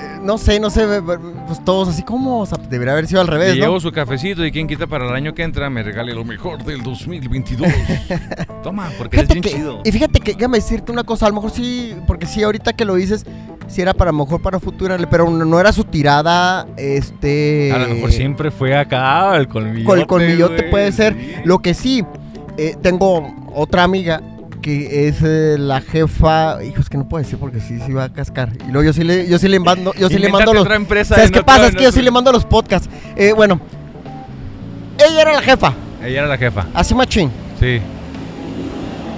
eh, 0.00 0.18
no 0.22 0.38
sé, 0.38 0.58
no 0.58 0.70
sé, 0.70 1.00
pues 1.46 1.64
todos 1.64 1.88
así 1.90 2.02
como, 2.02 2.40
o 2.40 2.46
sea, 2.46 2.58
debería 2.58 2.94
haber 2.94 3.06
sido 3.06 3.20
al 3.20 3.28
Le 3.28 3.32
revés, 3.34 3.56
¿no? 3.58 3.66
llevo 3.66 3.78
su 3.78 3.92
cafecito 3.92 4.44
y 4.44 4.50
quien 4.50 4.66
quita 4.66 4.88
para 4.88 5.06
el 5.06 5.14
año 5.14 5.34
que 5.34 5.44
entra 5.44 5.70
me 5.70 5.84
regale 5.84 6.14
lo 6.14 6.24
mejor 6.24 6.64
del 6.64 6.82
2022. 6.82 7.70
Toma, 8.64 8.90
porque 8.98 9.18
es 9.18 9.22
Fíjate 9.22 9.34
bien 9.34 9.42
que, 9.42 9.50
chido. 9.50 9.80
y 9.84 9.92
fíjate 9.92 10.18
que, 10.18 10.34
déjame 10.34 10.58
decirte 10.58 10.90
una 10.90 11.04
cosa, 11.04 11.26
a 11.26 11.28
lo 11.28 11.36
mejor 11.36 11.52
sí, 11.52 11.94
porque 12.08 12.26
sí, 12.26 12.42
ahorita 12.42 12.72
que 12.72 12.84
lo 12.84 12.96
dices, 12.96 13.24
sí 13.68 13.80
era 13.80 13.94
para 13.94 14.12
mejor 14.12 14.40
para 14.42 14.58
futuro, 14.60 14.96
pero 15.10 15.28
no, 15.30 15.60
era 15.60 15.72
su 15.72 15.84
tirada, 15.84 16.66
este... 16.76 17.72
A 17.72 17.78
lo 17.78 17.88
mejor 17.88 18.12
siempre 18.12 18.50
fue 18.50 18.76
acá 18.76 19.36
el 19.36 19.48
colmillote. 19.48 19.84
Con 19.84 19.98
el 19.98 20.06
colmillote 20.06 20.56
güey, 20.56 20.70
puede 20.70 20.92
ser. 20.92 21.16
Lo 21.44 21.60
que 21.60 21.74
sí, 21.74 22.04
eh, 22.58 22.76
tengo 22.82 23.34
otra 23.54 23.82
amiga 23.84 24.20
que 24.60 25.08
es 25.08 25.16
eh, 25.24 25.56
la 25.58 25.80
jefa, 25.80 26.62
hijos 26.62 26.88
que 26.88 26.96
no 26.96 27.08
puedo 27.08 27.22
decir 27.24 27.36
porque 27.38 27.60
sí, 27.60 27.80
sí 27.84 27.92
va 27.92 28.04
a 28.04 28.12
cascar. 28.12 28.50
Y 28.68 28.70
luego 28.70 28.84
yo 28.86 28.92
sí 28.92 29.02
le, 29.02 29.26
yo 29.28 29.38
sí 29.38 29.48
le 29.48 29.58
mando, 29.58 29.92
yo 29.94 30.08
sí 30.08 30.18
le 30.18 30.28
mando 30.28 30.52
los... 30.52 30.62
otra 30.62 30.76
empresa 30.76 31.16
¿Sabes 31.16 31.30
qué 31.32 31.40
otro- 31.40 31.46
pasa? 31.46 31.66
Es 31.66 31.74
que 31.74 31.82
yo 31.82 31.90
sí 31.92 32.00
le 32.00 32.10
mando 32.12 32.30
los 32.30 32.44
podcasts. 32.44 32.88
Eh, 33.16 33.32
bueno, 33.32 33.60
ella 34.98 35.22
era 35.22 35.32
la 35.32 35.42
jefa, 35.42 35.72
Ella 36.04 36.18
era 36.20 36.26
la 36.28 36.38
jefa. 36.38 36.66
así 36.74 36.94
machín. 36.94 37.30
Sí. 37.58 37.80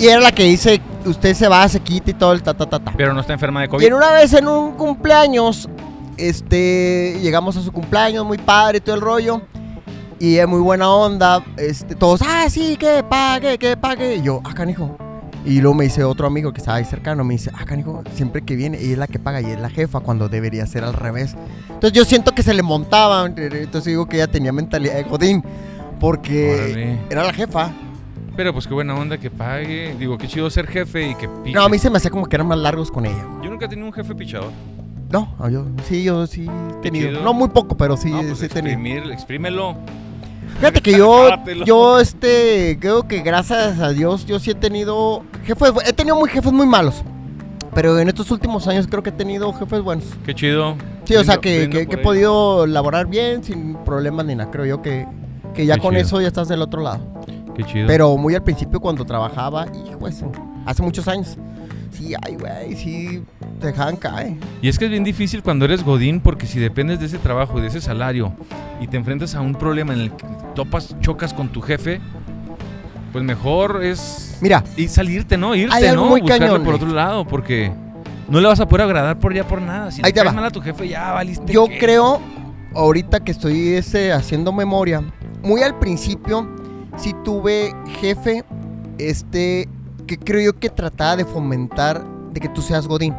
Y 0.00 0.06
era 0.06 0.20
la 0.20 0.32
que 0.32 0.44
dice, 0.44 0.80
usted 1.06 1.34
se 1.34 1.48
va, 1.48 1.68
se 1.68 1.80
quita 1.80 2.10
y 2.10 2.14
todo 2.14 2.32
el 2.32 2.42
ta 2.42 2.54
ta 2.54 2.66
ta 2.66 2.78
ta. 2.78 2.92
Pero 2.96 3.12
no 3.14 3.20
está 3.20 3.32
enferma 3.32 3.60
de 3.60 3.66
Y 3.66 3.68
COVID. 3.70 3.86
en 3.86 3.94
una 3.94 4.12
vez 4.12 4.32
en 4.32 4.48
un 4.48 4.72
cumpleaños, 4.72 5.68
este, 6.16 7.18
llegamos 7.22 7.56
a 7.56 7.62
su 7.62 7.72
cumpleaños, 7.72 8.24
muy 8.24 8.38
padre 8.38 8.78
y 8.78 8.80
todo 8.80 8.94
el 8.94 9.00
rollo. 9.00 9.42
Y 10.18 10.36
es 10.36 10.46
muy 10.46 10.60
buena 10.60 10.88
onda, 10.88 11.44
este, 11.56 11.94
todos, 11.96 12.22
ah, 12.24 12.46
sí, 12.48 12.76
que 12.76 13.02
pague, 13.08 13.58
que 13.58 13.76
pague. 13.76 14.16
Y 14.16 14.22
yo, 14.22 14.40
ah, 14.44 14.54
canijo. 14.54 14.96
Y 15.44 15.60
luego 15.60 15.74
me 15.74 15.84
dice 15.84 16.04
otro 16.04 16.26
amigo 16.26 16.52
que 16.52 16.58
estaba 16.60 16.78
ahí 16.78 16.84
cercano, 16.86 17.22
me 17.24 17.34
dice, 17.34 17.50
ah, 17.54 17.64
canijo, 17.66 18.02
siempre 18.14 18.40
que 18.42 18.56
viene, 18.56 18.78
ella 18.78 18.92
es 18.92 18.98
la 18.98 19.06
que 19.06 19.18
paga 19.18 19.42
y 19.42 19.46
es 19.50 19.60
la 19.60 19.68
jefa, 19.68 20.00
cuando 20.00 20.28
debería 20.30 20.64
ser 20.66 20.84
al 20.84 20.94
revés. 20.94 21.36
Entonces 21.68 21.92
yo 21.92 22.04
siento 22.06 22.32
que 22.32 22.42
se 22.42 22.54
le 22.54 22.62
montaba, 22.62 23.26
entonces 23.26 23.84
digo 23.84 24.06
que 24.06 24.16
ella 24.16 24.28
tenía 24.28 24.52
mentalidad 24.52 24.94
de 24.94 25.02
Godín, 25.02 25.44
porque 26.00 26.54
Órale. 26.54 27.00
era 27.10 27.24
la 27.24 27.32
jefa. 27.34 27.72
Pero 28.36 28.52
pues 28.52 28.66
qué 28.66 28.74
buena 28.74 28.94
onda 28.94 29.18
que 29.18 29.30
pague. 29.30 29.94
Digo, 29.98 30.18
qué 30.18 30.26
chido 30.26 30.50
ser 30.50 30.66
jefe 30.66 31.10
y 31.10 31.14
que 31.14 31.28
piche. 31.28 31.54
No, 31.54 31.62
a 31.62 31.68
mí 31.68 31.78
se 31.78 31.88
me 31.90 31.98
hacía 31.98 32.10
como 32.10 32.26
que 32.26 32.36
eran 32.36 32.48
más 32.48 32.58
largos 32.58 32.90
con 32.90 33.06
ella. 33.06 33.24
Yo 33.42 33.50
nunca 33.50 33.66
he 33.66 33.68
tenido 33.68 33.86
un 33.86 33.92
jefe 33.92 34.14
pichador. 34.14 34.50
No, 35.10 35.32
no, 35.38 35.48
yo 35.48 35.66
sí, 35.88 36.02
yo 36.02 36.26
sí 36.26 36.46
he 36.78 36.82
tenido. 36.82 37.10
chido. 37.10 37.22
No 37.22 37.32
muy 37.32 37.48
poco, 37.48 37.76
pero 37.76 37.96
sí, 37.96 38.10
no, 38.10 38.22
pues 38.22 38.38
sí 38.38 38.46
he 38.46 38.48
tenido. 38.48 38.72
exprimir, 38.74 39.12
exprímelo. 39.12 39.76
Fíjate 40.58 40.80
que 40.82 40.92
yo, 40.96 41.28
yo, 41.64 42.00
este, 42.00 42.78
creo 42.80 43.06
que 43.08 43.20
gracias 43.22 43.78
a 43.80 43.90
Dios, 43.90 44.24
yo 44.26 44.38
sí 44.38 44.50
he 44.50 44.54
tenido 44.54 45.22
jefes, 45.44 45.72
bu- 45.72 45.82
he 45.86 45.92
tenido 45.92 46.16
muy 46.16 46.28
jefes 46.28 46.52
muy 46.52 46.66
malos. 46.66 47.02
Pero 47.74 47.98
en 47.98 48.08
estos 48.08 48.30
últimos 48.30 48.66
años 48.68 48.86
creo 48.88 49.02
que 49.02 49.10
he 49.10 49.12
tenido 49.12 49.52
jefes 49.52 49.80
buenos. 49.82 50.04
Qué 50.24 50.34
chido. 50.34 50.76
Sí, 51.04 51.16
o 51.16 51.24
sea, 51.24 51.38
Brindo- 51.38 51.40
que, 51.40 51.58
brindo 51.66 51.78
que- 51.78 51.84
por 51.84 51.88
que 51.88 51.94
he 51.94 51.98
ello. 51.98 52.02
podido 52.02 52.66
laborar 52.66 53.06
bien, 53.06 53.42
sin 53.42 53.74
problemas 53.84 54.26
ni 54.26 54.34
nada. 54.36 54.50
Creo 54.50 54.64
yo 54.64 54.80
que, 54.82 55.06
que 55.54 55.66
ya 55.66 55.74
Qué 55.74 55.80
con 55.80 55.90
chido. 55.94 56.02
eso 56.02 56.20
ya 56.20 56.28
estás 56.28 56.46
del 56.48 56.62
otro 56.62 56.82
lado. 56.82 57.00
Qué 57.54 57.64
chido. 57.64 57.86
Pero 57.86 58.16
muy 58.16 58.34
al 58.34 58.42
principio 58.42 58.80
cuando 58.80 59.04
trabajaba, 59.04 59.66
hijo, 59.88 60.06
eso, 60.08 60.30
hace 60.66 60.82
muchos 60.82 61.06
años. 61.08 61.36
Sí, 61.92 62.12
ay, 62.26 62.34
güey, 62.34 62.74
sí, 62.74 63.22
te 63.60 63.68
dejaban 63.68 63.96
caer. 63.96 64.34
Y 64.60 64.68
es 64.68 64.78
que 64.78 64.86
es 64.86 64.90
bien 64.90 65.04
difícil 65.04 65.42
cuando 65.42 65.64
eres 65.64 65.84
Godín 65.84 66.20
porque 66.20 66.46
si 66.46 66.58
dependes 66.58 66.98
de 66.98 67.06
ese 67.06 67.18
trabajo 67.18 67.58
y 67.58 67.62
de 67.62 67.68
ese 67.68 67.80
salario 67.80 68.32
y 68.80 68.88
te 68.88 68.96
enfrentas 68.96 69.36
a 69.36 69.40
un 69.40 69.54
problema 69.54 69.92
en 69.92 70.00
el 70.00 70.10
que 70.10 70.26
topas, 70.56 70.96
chocas 71.00 71.32
con 71.32 71.48
tu 71.50 71.60
jefe, 71.60 72.00
pues 73.12 73.22
mejor 73.24 73.84
es 73.84 74.38
Mira, 74.40 74.64
y 74.76 74.88
salirte, 74.88 75.36
¿no? 75.36 75.54
Irte, 75.54 75.76
Hay 75.76 75.84
algo 75.86 76.04
¿no? 76.04 76.10
muy 76.10 76.20
Buscarle 76.20 76.46
cañón, 76.46 76.64
por 76.64 76.74
otro 76.74 76.88
lado 76.88 77.24
porque 77.28 77.72
no 78.28 78.40
le 78.40 78.48
vas 78.48 78.58
a 78.58 78.66
poder 78.66 78.86
agradar 78.86 79.20
por 79.20 79.32
ya 79.32 79.46
por 79.46 79.62
nada. 79.62 79.92
Si 79.92 80.00
Ahí 80.02 80.10
le 80.10 80.12
te 80.14 80.24
va. 80.24 80.32
mal 80.32 80.44
a 80.46 80.50
tu 80.50 80.60
jefe 80.60 80.88
ya 80.88 81.12
valiste. 81.12 81.52
Yo 81.52 81.66
creo, 81.78 82.20
ahorita 82.74 83.20
que 83.20 83.30
estoy 83.30 83.74
este, 83.74 84.12
haciendo 84.12 84.52
memoria, 84.52 85.00
muy 85.42 85.62
al 85.62 85.78
principio 85.78 86.53
sí 86.96 87.14
tuve 87.24 87.74
jefe, 88.00 88.44
este, 88.98 89.68
que 90.06 90.18
creo 90.18 90.52
yo 90.52 90.58
que 90.58 90.70
trataba 90.70 91.16
de 91.16 91.24
fomentar 91.24 92.04
de 92.32 92.40
que 92.40 92.48
tú 92.48 92.62
seas 92.62 92.86
Godín. 92.86 93.14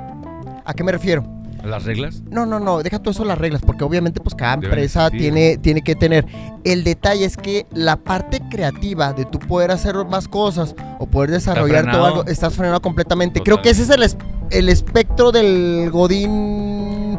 ¿A 0.65 0.74
qué 0.74 0.84
me 0.84 0.91
refiero? 0.91 1.36
las 1.65 1.84
reglas. 1.84 2.22
No, 2.29 2.46
no, 2.46 2.60
no, 2.60 2.82
deja 2.84 3.00
todo 3.00 3.12
eso 3.12 3.25
las 3.25 3.38
reglas, 3.38 3.62
porque 3.62 3.84
obviamente 3.84 4.22
pues 4.22 4.36
cada 4.36 4.58
Deben 4.58 4.72
empresa 4.72 5.10
tiene, 5.10 5.58
tiene 5.58 5.82
que 5.82 5.96
tener. 5.96 6.25
El 6.63 6.84
detalle 6.84 7.25
es 7.25 7.38
que 7.38 7.65
la 7.74 7.98
parte 7.98 8.41
creativa 8.50 9.13
de 9.13 9.25
tú 9.25 9.39
poder 9.39 9.72
hacer 9.72 9.96
más 10.05 10.27
cosas 10.27 10.75
o 11.00 11.08
poder 11.08 11.32
desarrollar 11.32 11.91
todo 11.91 12.05
algo, 12.05 12.25
estás 12.25 12.53
frenado 12.53 12.82
completamente. 12.82 13.39
Total. 13.39 13.46
Creo 13.46 13.62
que 13.62 13.70
ese 13.70 13.84
es 13.84 13.89
el, 13.89 14.03
el 14.51 14.70
espectro 14.70 15.32
del 15.32 15.89
Godín, 15.91 17.17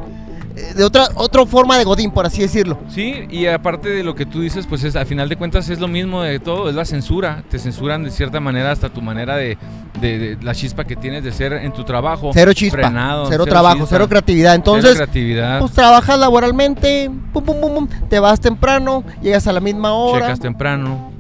de 0.77 0.85
otra, 0.85 1.09
otra 1.15 1.45
forma 1.47 1.77
de 1.79 1.85
Godín, 1.85 2.11
por 2.11 2.27
así 2.27 2.43
decirlo. 2.43 2.79
Sí, 2.89 3.27
y 3.31 3.47
aparte 3.47 3.89
de 3.89 4.05
lo 4.05 4.15
que 4.15 4.27
tú 4.27 4.41
dices, 4.41 4.67
pues 4.67 4.85
es, 4.85 4.95
a 4.97 5.05
final 5.05 5.29
de 5.29 5.37
cuentas 5.37 5.69
es 5.71 5.81
lo 5.81 5.89
mismo 5.89 6.23
de 6.23 6.39
todo, 6.39 6.69
es 6.69 6.75
la 6.75 6.85
censura. 6.85 7.43
Te 7.51 7.59
censuran 7.59 8.05
de 8.05 8.11
cierta 8.11 8.39
manera 8.41 8.71
hasta 8.71 8.89
tu 8.91 9.01
manera 9.03 9.37
de, 9.37 9.57
de- 10.01 10.19
de 10.19 10.39
la 10.43 10.55
chispa 10.55 10.85
que 10.85 10.95
tienes 10.97 11.25
de 11.25 11.33
ser 11.33 11.53
en 11.55 11.73
tu 11.73 11.83
trabajo. 11.85 12.31
Cero 12.35 12.53
chispa, 12.53 12.79
frenado, 12.79 13.27
cero, 13.29 13.45
trabajo, 13.47 13.77
chispa, 13.79 13.89
cero 13.91 14.09
creatividad. 14.09 14.51
cero 14.53 14.57
Entonces, 14.57 14.95
creatividad. 14.97 15.59
pues 15.61 15.73
trabajas 15.73 16.19
laboralmente, 16.19 17.11
pum, 17.33 17.43
pum, 17.45 17.61
pum, 17.61 17.75
pum, 17.75 17.89
te 18.09 18.19
vas 18.21 18.41
temprano, 18.41 19.03
llegas 19.23 19.47
a 19.47 19.53
la 19.53 19.61
misma 19.61 19.93
hora, 19.95 20.27
checas 20.27 20.41
temprano, 20.41 21.13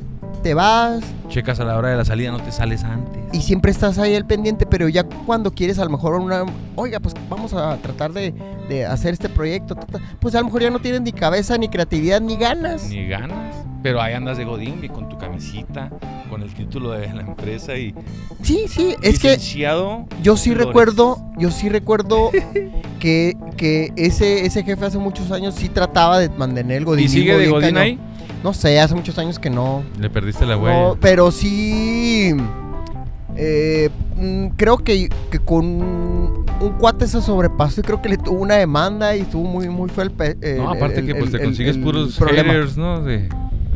te 0.47 0.55
vas, 0.55 1.03
checas 1.29 1.59
a 1.59 1.65
la 1.65 1.77
hora 1.77 1.89
de 1.89 1.97
la 1.97 2.05
salida, 2.05 2.31
no 2.31 2.39
te 2.39 2.53
sales 2.53 2.85
antes. 2.85 3.21
y 3.33 3.41
siempre 3.41 3.73
estás 3.73 3.99
ahí 3.99 4.15
al 4.15 4.27
pendiente, 4.27 4.65
pero 4.65 4.89
ya 4.89 5.03
cuando 5.03 5.51
quieres 5.53 5.81
a 5.81 5.85
lo 5.85 5.91
mejor 5.91 6.15
una, 6.15 6.45
oiga, 6.77 7.01
pues 7.01 7.17
vamos 7.29 7.53
a 7.53 7.77
tratar 7.79 8.13
de, 8.13 8.33
de 8.69 8.87
hacer 8.87 9.13
este 9.15 9.29
proyecto, 9.29 9.75
ta, 9.75 9.87
ta", 9.87 10.01
pues 10.21 10.37
a 10.37 10.39
lo 10.39 10.45
mejor 10.45 10.63
ya 10.63 10.71
no 10.71 10.79
tienes 10.79 11.01
ni 11.01 11.11
cabeza, 11.11 11.59
ni 11.59 11.69
creatividad, 11.69 12.21
ni 12.21 12.37
ganas. 12.37 12.89
Ni 12.89 13.09
ganas. 13.09 13.57
Pero 13.83 14.01
ahí 14.01 14.15
andas 14.15 14.39
de 14.39 14.45
Godín 14.45 14.85
y 14.85 14.89
con 14.89 15.09
tu 15.09 15.19
camisita, 15.19 15.91
con 16.31 16.43
el 16.43 16.55
título 16.55 16.93
de 16.93 17.13
la 17.13 17.23
empresa 17.23 17.77
y. 17.77 17.93
Sí, 18.43 18.67
sí, 18.69 18.95
es 19.03 19.19
que 19.19 19.39
yo 20.23 20.37
sí 20.37 20.55
recuerdo, 20.55 21.25
yo 21.37 21.51
sí 21.51 21.69
recuerdo 21.69 22.31
que, 23.01 23.37
que 23.57 23.93
ese, 23.97 24.47
ese 24.47 24.63
jefe 24.63 24.85
hace 24.85 24.99
muchos 24.99 25.33
años 25.33 25.57
sí 25.57 25.69
trataba 25.69 26.21
de 26.21 26.29
mantener 26.29 26.77
el 26.77 26.85
Godín. 26.85 27.07
¿Y 27.07 27.09
sigue 27.09 27.37
de 27.37 27.49
Godín 27.49 27.77
ahí? 27.79 27.99
No 28.47 28.55
sé, 28.55 28.79
hace 28.79 28.95
muchos 28.95 29.19
años 29.19 29.41
que 29.41 29.51
no. 29.51 29.83
Le 29.99 30.09
perdiste 30.09 30.47
la 30.47 30.55
No, 30.55 30.63
huella. 30.63 30.95
pero 31.01 31.33
sí. 31.33 32.33
eh, 33.37 33.91
mm, 34.15 34.47
creo 34.57 34.79
que, 34.79 35.09
que 35.33 35.41
con 35.41 35.65
un 35.65 36.71
cuate 36.79 37.09
se 37.09 37.21
sobrepasó 37.21 37.81
y 37.81 37.83
creo 37.83 38.01
que 38.01 38.09
le 38.09 38.19
tuvo 38.19 38.39
una 38.39 38.55
demanda 38.55 39.17
y 39.17 39.23
estuvo 39.23 39.43
muy, 39.43 39.69
muy 39.69 39.89
feo 39.91 40.05
el, 40.05 40.13
el- 40.43 40.59
no, 40.59 40.71
aparte 40.71 41.01
el- 41.01 41.07
que 41.07 41.17
pues 41.17 41.33
te 41.33 41.41
consigues 41.43 41.77
puros 41.77 42.17
haters, 42.21 42.77
¿no? 42.77 43.03
De, 43.03 43.29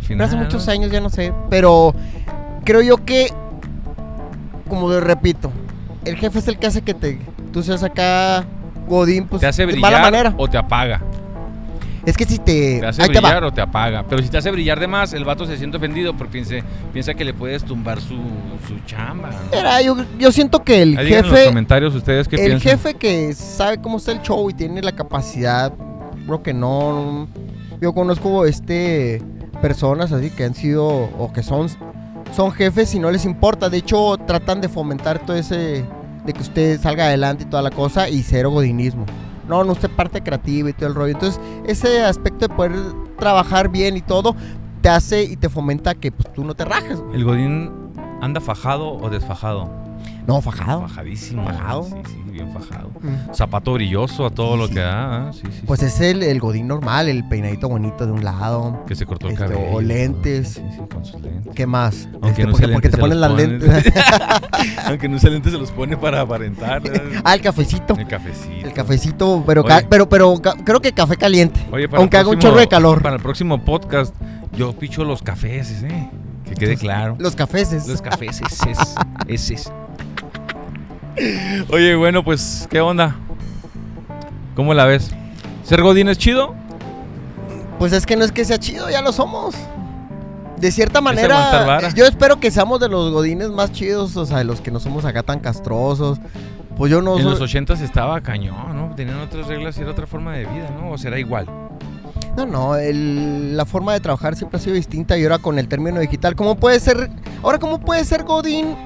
final, 0.03 0.29
hace 0.29 0.37
muchos 0.37 0.65
¿no? 0.67 0.73
años 0.73 0.93
ya 0.93 1.01
no 1.01 1.11
sé. 1.11 1.33
Pero 1.51 1.93
creo 2.65 2.81
yo 2.81 3.05
que, 3.05 3.27
como 4.69 4.89
le 4.89 5.01
repito, 5.01 5.51
el 6.05 6.15
jefe 6.15 6.39
es 6.39 6.47
el 6.47 6.59
que 6.61 6.69
hace 6.69 6.83
que 6.83 6.95
te, 6.95 7.19
tú 7.53 7.65
seas 7.65 7.83
acá 7.83 8.45
Godín, 8.89 9.27
pues 9.27 9.41
¿Te 9.41 9.49
hace 9.49 9.67
de 9.67 9.73
mala 9.81 9.97
brillar 9.99 10.03
manera. 10.13 10.35
o 10.39 10.49
te 10.49 10.57
apaga? 10.57 11.03
Es 12.07 12.17
que 12.17 12.25
si 12.25 12.39
te. 12.39 12.81
¿Te 12.81 12.87
hace 12.87 13.03
ahí 13.03 13.09
te 13.09 13.21
brillar 13.21 13.45
o 13.45 13.53
te 13.53 13.61
apaga? 13.61 14.05
Pero 14.09 14.23
si 14.23 14.29
te 14.29 14.39
hace 14.39 14.51
brillar 14.51 14.81
de 14.81 14.87
más, 14.87 15.13
el 15.13 15.25
vato 15.25 15.45
se 15.47 15.57
siente 15.57 15.77
ofendido 15.77 16.17
porque 16.17 16.33
piensa, 16.43 16.55
piensa 16.93 17.15
que 17.15 17.25
le 17.25 17.35
puedes 17.35 17.65
tumbar 17.65 18.01
su, 18.01 18.17
su 18.67 18.79
chamba. 18.87 19.31
¿no? 19.31 19.37
Mira, 19.53 19.83
yo, 19.83 19.97
yo 20.19 20.33
siento 20.33 20.65
que 20.65 20.83
el 20.83 20.97
Ahí 20.99 21.07
digan 21.07 21.25
en 21.25 21.31
los 21.31 21.39
jefe. 21.39 21.49
comentarios 21.51 21.95
ustedes 21.95 22.27
qué 22.29 22.37
El 22.37 22.59
piensan. 22.59 22.71
jefe 22.71 22.95
que 22.95 23.35
sabe 23.35 23.81
cómo 23.81 23.99
está 23.99 24.13
el 24.13 24.23
show 24.23 24.49
y 24.49 24.55
tiene 24.55 24.81
la 24.83 24.93
capacidad, 24.93 25.73
creo 26.27 26.43
que 26.43 26.55
no. 26.55 27.29
Yo 27.81 27.93
conozco 27.93 28.45
este 28.47 29.23
personas 29.63 30.11
así 30.13 30.31
que 30.31 30.45
han 30.45 30.55
sido 30.55 30.87
o 30.87 31.33
que 31.35 31.43
son 31.43 31.69
son 32.35 32.53
jefes 32.53 32.95
y 32.95 32.99
no 32.99 33.11
les 33.11 33.25
importa. 33.25 33.69
De 33.69 33.79
hecho, 33.79 34.17
tratan 34.27 34.61
de 34.61 34.69
fomentar 34.69 35.19
todo 35.27 35.37
ese 35.37 35.85
de 36.25 36.33
que 36.33 36.41
usted 36.41 36.81
salga 36.81 37.05
adelante 37.07 37.45
y 37.45 37.47
toda 37.47 37.63
la 37.63 37.71
cosa 37.71 38.09
y 38.09 38.23
cero 38.23 38.51
godinismo. 38.51 39.05
No, 39.51 39.65
no 39.65 39.73
usted 39.73 39.91
parte 39.91 40.23
creativa 40.23 40.71
y 40.71 40.73
todo 40.73 40.87
el 40.87 40.95
rollo. 40.95 41.13
Entonces, 41.15 41.41
ese 41.67 42.05
aspecto 42.05 42.47
de 42.47 42.55
poder 42.55 42.73
trabajar 43.19 43.69
bien 43.69 43.97
y 43.97 44.01
todo 44.01 44.37
te 44.81 44.89
hace 44.89 45.25
y 45.25 45.37
te 45.37 45.49
fomenta 45.49 45.97
que 45.97 46.13
pues, 46.13 46.33
tú 46.33 46.45
no 46.45 46.55
te 46.55 46.65
rajes. 46.65 47.03
¿El 47.13 47.25
Godín 47.25 47.73
anda 48.21 48.41
fajado 48.41 48.93
o 48.93 49.11
desfajado? 49.11 49.69
No, 50.31 50.41
fajado. 50.41 50.83
Fajadísimo. 50.83 51.45
Fajado. 51.45 51.83
Sí, 51.85 51.95
sí, 52.07 52.31
bien 52.31 52.53
fajado. 52.53 52.91
Mm. 53.01 53.35
Zapato 53.35 53.73
brilloso 53.73 54.25
a 54.27 54.31
todo 54.31 54.53
Sí, 54.55 54.59
lo 54.61 54.67
sí. 54.69 54.75
que 54.75 54.81
da. 54.81 55.33
Sí, 55.33 55.41
sí. 55.51 55.63
Pues 55.67 55.83
es 55.83 56.01
el, 56.01 56.23
el 56.23 56.39
godín 56.39 56.69
normal, 56.69 57.09
el 57.09 57.27
peinadito 57.29 57.69
bonito 57.69 58.07
de 58.07 58.13
un 58.13 58.23
lado. 58.23 58.85
que 58.87 58.95
se 58.95 59.07
cortó 59.07 59.27
el 59.27 59.33
este, 59.33 59.47
cabello. 59.47 59.73
o 59.73 59.81
lentes. 59.81 60.49
Sí, 60.55 60.63
sí, 60.71 60.79
con 60.93 61.05
sus 61.05 61.21
lentes. 61.21 61.53
¿Qué 61.55 61.67
más? 61.67 62.09
Aunque 62.23 62.29
Este, 62.29 62.45
no 62.45 62.53
porque, 62.53 62.69
porque 62.69 62.89
te 62.91 62.97
ponen 62.99 63.21
las 63.21 63.31
ponen. 63.33 63.59
lentes. 63.59 63.93
Aunque 64.87 65.09
no 65.09 65.17
use 65.17 65.31
lentes, 65.31 65.53
se 65.53 65.59
los 65.59 65.73
pone 65.73 65.97
para 65.97 66.21
aparentar. 66.21 66.81
¿verdad? 66.81 67.03
ah, 67.25 67.35
el 67.35 67.41
cafecito. 67.41 67.95
El 67.99 68.07
cafecito. 68.07 68.67
El 68.67 68.73
cafecito, 68.73 69.43
pero, 69.45 69.63
Oye. 69.63 69.87
pero, 69.91 70.09
pero 70.09 70.35
creo 70.65 70.81
que 70.81 70.93
café 70.93 71.17
caliente. 71.17 71.61
Oye, 71.73 71.89
para 71.89 72.01
aunque 72.01 72.17
haga 72.17 72.31
un 72.31 72.39
chorro 72.39 72.59
de 72.61 72.69
calor. 72.69 73.03
Para 73.03 73.17
el 73.17 73.23
próximo 73.23 73.65
podcast, 73.65 74.15
yo 74.57 74.73
picho 74.75 75.03
los 75.05 75.23
cafés, 75.23 75.83
¿eh? 75.83 76.11
Que 76.45 76.55
quede 76.55 76.77
claro. 76.77 77.17
Los 77.19 77.35
cafeses. 77.35 77.89
Los 77.89 78.01
cafés, 78.01 78.41
ese 78.49 78.71
es. 78.71 78.95
ese 79.27 79.55
es. 79.55 79.73
Oye, 81.71 81.95
bueno, 81.97 82.25
pues, 82.25 82.67
¿qué 82.71 82.81
onda? 82.81 83.17
¿Cómo 84.55 84.75
la 84.75 84.85
ves? 84.85 85.11
¿Ser 85.65 85.83
Godín 85.83 86.09
es 86.09 86.19
chido? 86.19 86.55
Pues 87.79 87.93
es 87.93 88.05
que 88.07 88.17
no 88.17 88.25
es 88.25 88.33
que 88.33 88.45
sea 88.45 88.59
chido, 88.59 88.91
ya 88.91 89.01
lo 89.03 89.13
somos. 89.13 89.55
De 90.59 90.71
cierta 90.71 91.01
manera, 91.01 91.79
eh, 91.81 91.89
yo 91.95 92.05
espero 92.05 92.39
que 92.39 92.51
seamos 92.51 92.81
de 92.81 92.89
los 92.89 93.11
godines 93.13 93.49
más 93.51 93.73
chidos, 93.73 94.15
o 94.17 94.27
sea, 94.27 94.39
de 94.39 94.45
los 94.45 94.61
que 94.61 94.71
no 94.71 94.79
somos 94.79 95.07
acá 95.07 95.23
tan 95.23 95.41
castrosos. 95.41 96.19
Pues 96.77 96.91
yo 96.93 97.01
no 97.01 97.17
en 97.17 97.23
soy- 97.23 97.33
los 97.33 97.41
80 97.41 97.75
estaba 97.75 98.21
cañón, 98.21 98.77
¿no? 98.77 98.95
Tenían 98.95 99.19
otras 99.21 99.47
reglas 99.47 99.79
y 99.79 99.83
era 99.83 99.91
otra 99.93 100.07
forma 100.07 100.33
de 100.35 100.41
vida, 100.45 100.71
¿no? 100.79 100.91
O 100.91 100.99
será 100.99 101.19
igual. 101.19 101.47
No, 102.37 102.45
no, 102.47 102.77
el- 102.77 103.57
la 103.57 103.65
forma 103.65 103.95
de 103.95 104.01
trabajar 104.01 104.37
siempre 104.37 104.59
ha 104.59 104.61
sido 104.63 104.75
distinta 104.77 105.17
y 105.17 105.23
ahora 105.23 105.39
con 105.39 105.59
el 105.59 105.67
término 105.67 105.99
digital, 106.01 106.37
¿cómo 106.37 106.57
puede 106.57 106.79
ser, 106.81 107.11
ahora 107.43 107.59
cómo 107.59 107.81
puede 107.81 108.05
ser 108.05 108.25
Godín 108.25 108.77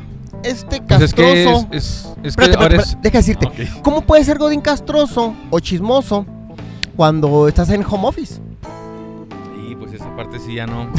este 0.43 0.83
Pues 0.83 1.01
es 1.01 1.15
castroso? 1.15 1.71
que 1.71 1.77
es, 1.77 1.85
es, 1.85 2.05
es 2.05 2.13
que 2.15 2.29
Espérate, 2.29 2.57
ahora 2.57 2.77
espérate, 2.77 2.91
es... 2.97 3.03
deja 3.03 3.19
decirte, 3.19 3.47
Ok. 3.47 3.83
¿cómo 3.83 4.01
puede 4.03 4.25
ser 4.25 4.39
Godín 4.39 4.61
castroso 4.61 5.35
o 5.51 5.61
chismoso 5.61 6.27
cuando 6.97 7.49
estás 7.49 7.71
en 7.71 7.85
home 7.85 8.07
office? 8.09 8.41
Y 9.69 9.75
pues 9.77 9.93
esa 9.95 10.15
parte 10.17 10.39
sí 10.39 10.55
ya 10.55 10.67
no. 10.67 10.91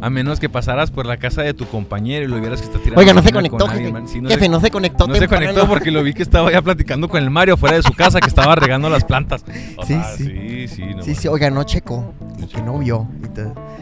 A 0.00 0.10
menos 0.10 0.40
que 0.40 0.48
pasaras 0.50 0.90
por 0.90 1.06
la 1.06 1.16
casa 1.16 1.40
de 1.42 1.54
tu 1.54 1.66
compañero 1.66 2.26
y 2.26 2.28
lo 2.28 2.38
vieras 2.38 2.60
que 2.60 2.66
está 2.66 2.78
tirando. 2.78 3.00
Oiga, 3.00 3.14
no 3.14 3.22
se 3.22 3.30
con 3.32 3.38
conectó, 3.42 3.66
alguien, 3.66 3.94
jefe. 3.94 4.08
Sí, 4.08 4.20
no 4.20 4.28
Jefe, 4.28 4.40
se- 4.44 4.48
no 4.50 4.60
se 4.60 4.70
conectó. 4.70 5.06
No 5.06 5.14
se 5.14 5.26
conectó 5.28 5.66
porque 5.66 5.90
lo 5.90 6.02
vi 6.02 6.12
que 6.12 6.22
estaba 6.22 6.52
ya 6.52 6.60
platicando 6.60 7.08
con 7.08 7.22
el 7.22 7.30
Mario 7.30 7.56
fuera 7.56 7.76
de 7.76 7.82
su 7.82 7.92
casa, 7.94 8.20
que 8.20 8.28
estaba 8.28 8.54
regando 8.56 8.90
las 8.90 9.04
plantas. 9.04 9.42
O 9.78 9.82
Sí, 9.86 9.94
sea, 9.94 10.04
sí. 10.16 10.24
sí, 10.24 10.68
sí. 10.68 10.82
no 10.94 11.02
Sí, 11.02 11.14
sí, 11.14 11.28
oiga, 11.28 11.48
no 11.50 11.64
checó 11.64 12.12
y 12.38 12.46
que 12.46 12.60
no 12.60 12.78
vio. 12.78 13.08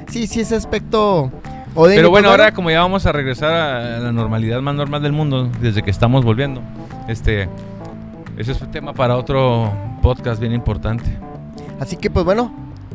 Sí, 0.08 0.26
sí, 0.28 0.40
ese 0.40 0.54
aspecto... 0.54 1.32
Godín, 1.74 1.96
Pero 1.96 2.10
bueno, 2.10 2.30
ahora 2.30 2.52
como 2.52 2.70
ya 2.70 2.80
vamos 2.80 3.04
a 3.06 3.12
regresar 3.12 3.52
a 3.52 3.98
la 3.98 4.12
normalidad 4.12 4.60
más 4.60 4.74
normal 4.74 5.02
del 5.02 5.12
mundo, 5.12 5.50
desde 5.60 5.82
que 5.82 5.90
estamos 5.90 6.24
volviendo, 6.24 6.62
este, 7.08 7.48
ese 8.36 8.52
es 8.52 8.60
un 8.60 8.70
tema 8.70 8.92
para 8.92 9.16
otro 9.16 9.72
podcast 10.02 10.40
bien 10.40 10.52
importante. 10.52 11.04
Así 11.80 11.96
que 11.96 12.10
pues 12.10 12.24
bueno, 12.24 12.52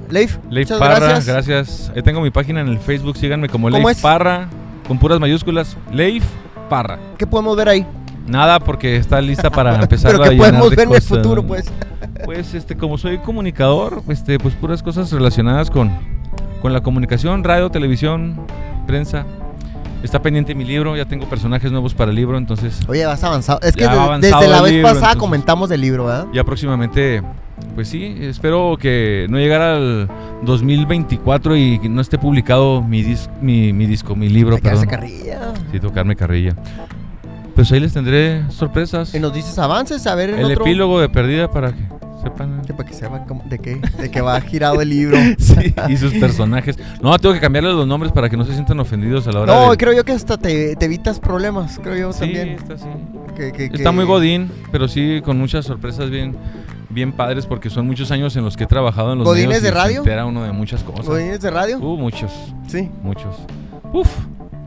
Leif, 0.10 0.38
Leif 0.50 0.70
muchas 0.70 0.80
Parra, 0.80 1.00
gracias. 1.00 1.26
gracias. 1.26 1.92
Ahí 1.96 2.02
tengo 2.02 2.22
mi 2.22 2.32
página 2.32 2.62
en 2.62 2.70
el 2.70 2.80
Facebook, 2.80 3.18
síganme 3.18 3.50
como 3.50 3.70
¿Cómo 3.70 3.78
Leif 3.78 3.98
es? 3.98 4.02
Parra, 4.02 4.48
con 4.88 4.98
puras 4.98 5.20
mayúsculas, 5.20 5.76
Leif 5.92 6.24
Parra. 6.70 6.98
¿Qué 7.18 7.28
podemos 7.28 7.58
ver 7.58 7.70
ahí? 7.70 7.86
Nada, 8.28 8.60
porque 8.60 8.96
está 8.96 9.20
lista 9.20 9.50
para 9.50 9.76
empezar 9.82 10.12
Pero 10.12 10.24
a 10.24 10.30
que 10.30 10.38
podemos 10.38 10.70
de 10.70 10.76
ver 10.76 10.88
en 10.88 10.96
el 10.96 11.02
futuro, 11.02 11.44
pues. 11.46 11.72
Pues, 12.26 12.54
este, 12.54 12.76
como 12.76 12.98
soy 12.98 13.18
comunicador, 13.20 14.04
este, 14.10 14.40
pues 14.40 14.54
puras 14.54 14.84
cosas 14.84 15.12
relacionadas 15.12 15.70
con, 15.72 15.92
con 16.62 16.74
la 16.74 16.82
comunicación, 16.82 17.44
radio, 17.44 17.70
televisión, 17.70 18.40
prensa. 18.88 19.26
Está 20.04 20.22
pendiente 20.22 20.56
mi 20.56 20.64
libro, 20.64 20.96
ya 20.96 21.04
tengo 21.04 21.28
personajes 21.28 21.72
nuevos 21.74 21.94
para 21.94 22.12
el 22.12 22.16
libro, 22.16 22.38
entonces 22.38 22.80
Oye, 22.88 23.06
vas 23.06 23.22
avanzado. 23.24 23.60
Es 23.62 23.76
que 23.76 23.84
avanzado 23.84 24.40
desde 24.40 24.48
la 24.48 24.62
vez 24.62 24.72
libro, 24.72 24.88
pasada 24.88 25.08
entonces. 25.08 25.20
comentamos 25.20 25.68
del 25.70 25.82
libro, 25.82 26.06
¿verdad? 26.06 26.28
ya 26.34 26.46
próximamente, 26.46 27.22
pues 27.76 27.90
sí, 27.90 28.16
espero 28.22 28.78
que 28.80 29.28
no 29.30 29.38
llegara 29.40 29.76
al 29.76 30.10
2024 30.44 31.58
y 31.58 31.80
no 31.90 32.00
esté 32.00 32.18
publicado 32.18 32.82
mi, 32.82 33.04
dis- 33.04 33.30
mi, 33.42 33.74
mi 33.74 33.88
disco, 33.88 34.16
mi 34.16 34.30
libro, 34.30 34.58
perdón. 34.58 34.86
carrilla. 34.88 35.54
Sí, 35.70 35.82
tocarme 35.82 36.16
carrilla. 36.16 36.56
Pues 37.54 37.70
ahí 37.74 37.82
les 37.82 37.92
tendré 37.92 38.50
sorpresas. 38.52 39.14
Y 39.14 39.20
nos 39.20 39.34
dices 39.34 39.60
avances, 39.60 40.08
a 40.08 40.16
ver 40.16 40.30
en 40.30 40.40
El 40.40 40.46
otro... 40.46 40.64
epílogo 40.64 41.02
de 41.02 41.10
perdida 41.10 41.52
para 41.52 41.74
que 41.74 41.84
sepan. 42.22 42.62
Que 42.66 42.74
para 42.74 42.88
que 42.90 42.94
sepan 42.96 43.26
de 43.46 43.60
qué, 43.60 43.76
de 44.00 44.12
qué 44.12 44.22
va 44.22 44.40
girado 44.42 44.82
el 44.82 44.90
libro. 44.90 45.18
Sí, 45.40 45.74
y 45.90 45.98
sus 45.98 46.14
personajes. 46.20 46.78
No, 47.02 47.18
tengo 47.20 47.34
que 47.34 47.42
cambiarles 47.42 47.74
los 47.74 47.88
nombres 47.88 48.12
para 48.12 48.30
que 48.30 48.38
no 48.38 48.46
se 48.46 48.54
sientan 48.54 48.80
ofendidos 48.80 49.28
a 49.28 49.32
la 49.32 49.40
hora 49.42 49.54
No, 49.54 49.72
de... 49.72 49.78
creo 49.78 49.94
yo 49.94 50.04
que 50.06 50.12
hasta 50.12 50.38
te, 50.38 50.76
te 50.76 50.86
evitas 50.86 51.20
problemas, 51.20 51.80
creo 51.82 51.96
yo 51.96 52.14
Sí, 52.14 52.20
también. 52.22 52.50
está 52.50 52.74
así. 52.76 52.86
Que- 53.36 53.52
que- 53.52 53.66
Está 53.66 53.78
que- 53.78 53.92
muy 53.92 54.06
godín, 54.06 54.52
pero 54.72 54.88
sí 54.88 55.22
con 55.24 55.38
muchas 55.38 55.66
sorpresas 55.66 56.10
bien 56.10 56.36
bien 56.92 57.12
padres 57.12 57.46
porque 57.46 57.70
son 57.70 57.86
muchos 57.86 58.10
años 58.10 58.36
en 58.36 58.44
los 58.44 58.58
que 58.58 58.64
he 58.64 58.68
trabajado 58.68 59.12
en 59.14 59.20
los 59.20 59.26
¿Godines 59.28 59.48
medios 59.50 59.62
de 59.64 59.70
y 59.70 59.72
se 59.72 59.78
radio? 59.78 59.98
entera 60.00 60.26
uno 60.26 60.44
de 60.44 60.52
muchas 60.52 60.82
cosas. 60.84 61.06
¿Godines 61.06 61.40
de 61.40 61.52
radio? 61.52 61.78
Uh, 61.78 61.98
muchos, 61.98 62.32
Sí. 62.68 62.90
muchos. 63.04 63.36
Uf, 63.94 64.10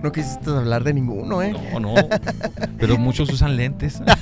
No 0.03 0.11
quisiste 0.13 0.51
hablar 0.51 0.83
de 0.85 0.95
ninguno, 0.95 1.43
¿eh? 1.43 1.55
no, 1.73 1.81
no. 1.81 1.95
Pero 2.79 2.99
muchos 2.99 3.29
usan 3.31 3.57
lentes. 3.57 4.03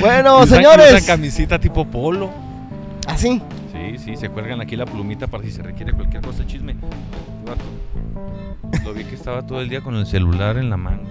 Bueno, 0.00 0.38
usan- 0.40 0.48
señores. 0.58 0.92
Usan 0.94 1.04
camisita 1.06 1.58
tipo 1.58 1.84
polo. 1.84 2.30
Así. 3.08 3.42
Sí, 3.72 3.98
sí, 3.98 4.16
se 4.16 4.28
cuelgan 4.28 4.60
aquí 4.60 4.76
la 4.76 4.86
plumita 4.86 5.26
para 5.26 5.42
si 5.42 5.50
se 5.50 5.62
requiere 5.62 5.92
cualquier 5.92 6.22
cosa, 6.22 6.46
chisme. 6.46 6.76
Lo 8.84 8.92
vi 8.94 9.04
que 9.04 9.14
estaba 9.16 9.44
todo 9.46 9.60
el 9.60 9.68
día 9.68 9.80
con 9.80 9.96
el 9.96 10.06
celular 10.06 10.56
en 10.58 10.70
la 10.70 10.76
mano. 10.76 11.02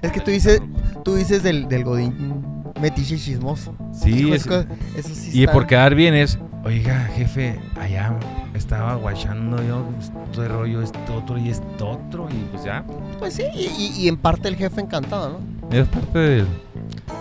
Es 0.00 0.12
que 0.12 0.20
tú 0.20 0.30
dices, 0.30 0.62
tú 1.04 1.14
dices 1.16 1.42
del, 1.42 1.68
del 1.68 1.84
Godín 1.84 2.57
metiche 2.80 3.14
y 3.16 3.18
chismoso. 3.18 3.74
Sí, 3.92 4.32
es- 4.32 4.46
eso 4.46 5.08
sí 5.14 5.30
y 5.32 5.40
está- 5.42 5.52
por 5.52 5.66
quedar 5.66 5.94
bien 5.94 6.14
es, 6.14 6.38
oiga, 6.64 7.08
jefe, 7.16 7.58
allá 7.80 8.14
estaba 8.54 8.94
guachando 8.96 9.62
yo 9.62 9.84
esto 10.00 10.42
de 10.42 10.48
rollo, 10.48 10.82
esto 10.82 10.98
otro 11.16 11.38
y 11.38 11.48
esto 11.50 11.88
otro, 11.90 12.28
y 12.30 12.34
pues 12.52 12.64
ya, 12.64 12.84
Pues 13.18 13.34
sí, 13.34 13.44
y, 13.54 14.08
en 14.08 14.16
parte 14.16 14.48
el 14.48 14.56
jefe 14.56 14.80
encantado, 14.80 15.38
¿no? 15.40 15.76
es 15.76 15.86
parte 15.88 16.18
del, 16.18 16.46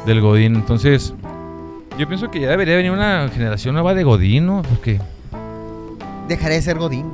del 0.05 0.21
Godín. 0.21 0.55
Entonces, 0.55 1.13
yo 1.97 2.07
pienso 2.07 2.29
que 2.31 2.39
ya 2.39 2.49
debería 2.49 2.75
venir 2.75 2.91
una 2.91 3.27
generación 3.33 3.73
nueva 3.75 3.93
de 3.93 4.03
Godín, 4.03 4.45
¿no? 4.45 4.61
Porque, 4.63 4.99
Dejaré 6.27 6.55
de 6.55 6.61
ser 6.61 6.77
Godín. 6.77 7.05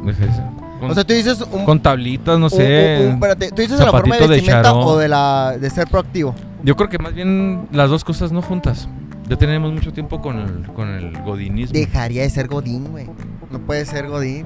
con, 0.80 0.90
O 0.92 0.94
sea, 0.94 1.04
tú 1.04 1.14
dices 1.14 1.44
un, 1.52 1.66
con 1.66 1.80
tablitas, 1.80 2.38
no 2.40 2.46
un- 2.46 2.50
sé. 2.50 2.98
un- 3.08 3.14
espérate, 3.14 3.50
tú 3.52 3.62
dices 3.62 3.78
de 3.80 3.86
la 3.86 3.92
forma 3.92 4.16
de 4.16 4.22
de 4.22 4.28
vestimenta 4.28 4.64
charol. 4.64 4.84
o 4.86 4.98
de 4.98 5.08
la 5.08 5.58
de 5.60 5.70
ser 5.70 5.88
proactivo. 5.88 6.34
Yo 6.64 6.76
creo 6.76 6.90
que 6.90 6.98
más 6.98 7.14
bien 7.14 7.68
las 7.72 7.90
dos 7.90 8.04
cosas 8.04 8.32
no 8.32 8.42
juntas. 8.42 8.88
Ya 9.30 9.38
tenemos 9.38 9.72
mucho 9.74 9.94
tiempo 9.94 10.22
con 10.22 10.38
el, 10.40 10.68
con 10.74 10.90
el 10.90 11.22
godinismo. 11.22 11.74
Dejaría 11.74 12.24
de 12.24 12.30
ser 12.30 12.48
Godín, 12.48 12.86
güey. 12.92 13.08
No 13.52 13.60
puede 13.60 13.86
ser 13.86 14.08
Godín. 14.08 14.46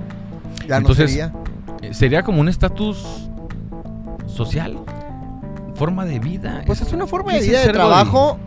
Ya 0.67 0.77
Entonces, 0.77 1.05
no 1.05 1.07
sería. 1.09 1.33
Eh, 1.89 1.93
Sería 1.93 2.23
como 2.23 2.41
un 2.41 2.49
estatus 2.49 3.29
social, 4.27 4.77
forma 5.75 6.05
de 6.05 6.19
vida. 6.19 6.63
Pues 6.65 6.81
es 6.81 6.91
una 6.93 7.07
forma 7.07 7.31
¿qué 7.31 7.39
de 7.39 7.47
vida 7.47 7.57
de 7.59 7.63
ser 7.65 7.73
trabajo, 7.73 8.39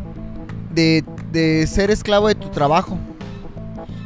de, 0.74 1.04
de 1.32 1.66
ser 1.66 1.90
esclavo 1.90 2.28
de 2.28 2.34
tu 2.34 2.48
trabajo. 2.48 2.98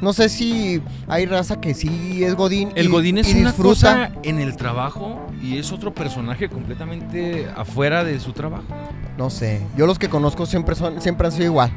No 0.03 0.13
sé 0.13 0.29
si 0.29 0.83
hay 1.09 1.25
raza 1.27 1.61
que 1.61 1.73
sí 1.73 2.23
es 2.25 2.35
Godín. 2.35 2.71
El 2.75 2.87
y- 2.87 2.91
Godín 2.91 3.19
es 3.19 3.33
y 3.35 3.39
una 3.41 3.51
disfruta. 3.51 3.71
cosa 4.09 4.11
en 4.23 4.39
el 4.39 4.57
trabajo 4.57 5.21
y 5.43 5.57
es 5.59 5.73
otro 5.73 5.95
personaje 5.95 6.49
completamente 6.49 7.49
afuera 7.57 8.05
de 8.05 8.21
su 8.21 8.33
trabajo. 8.33 8.65
No 9.19 9.31
sé. 9.31 9.61
Yo 9.77 9.87
los 9.87 9.99
que 9.99 10.09
conozco 10.09 10.47
siempre 10.47 10.75
son, 10.75 11.01
siempre 11.01 11.27
han 11.27 11.33
sido 11.33 11.45
igual. 11.47 11.71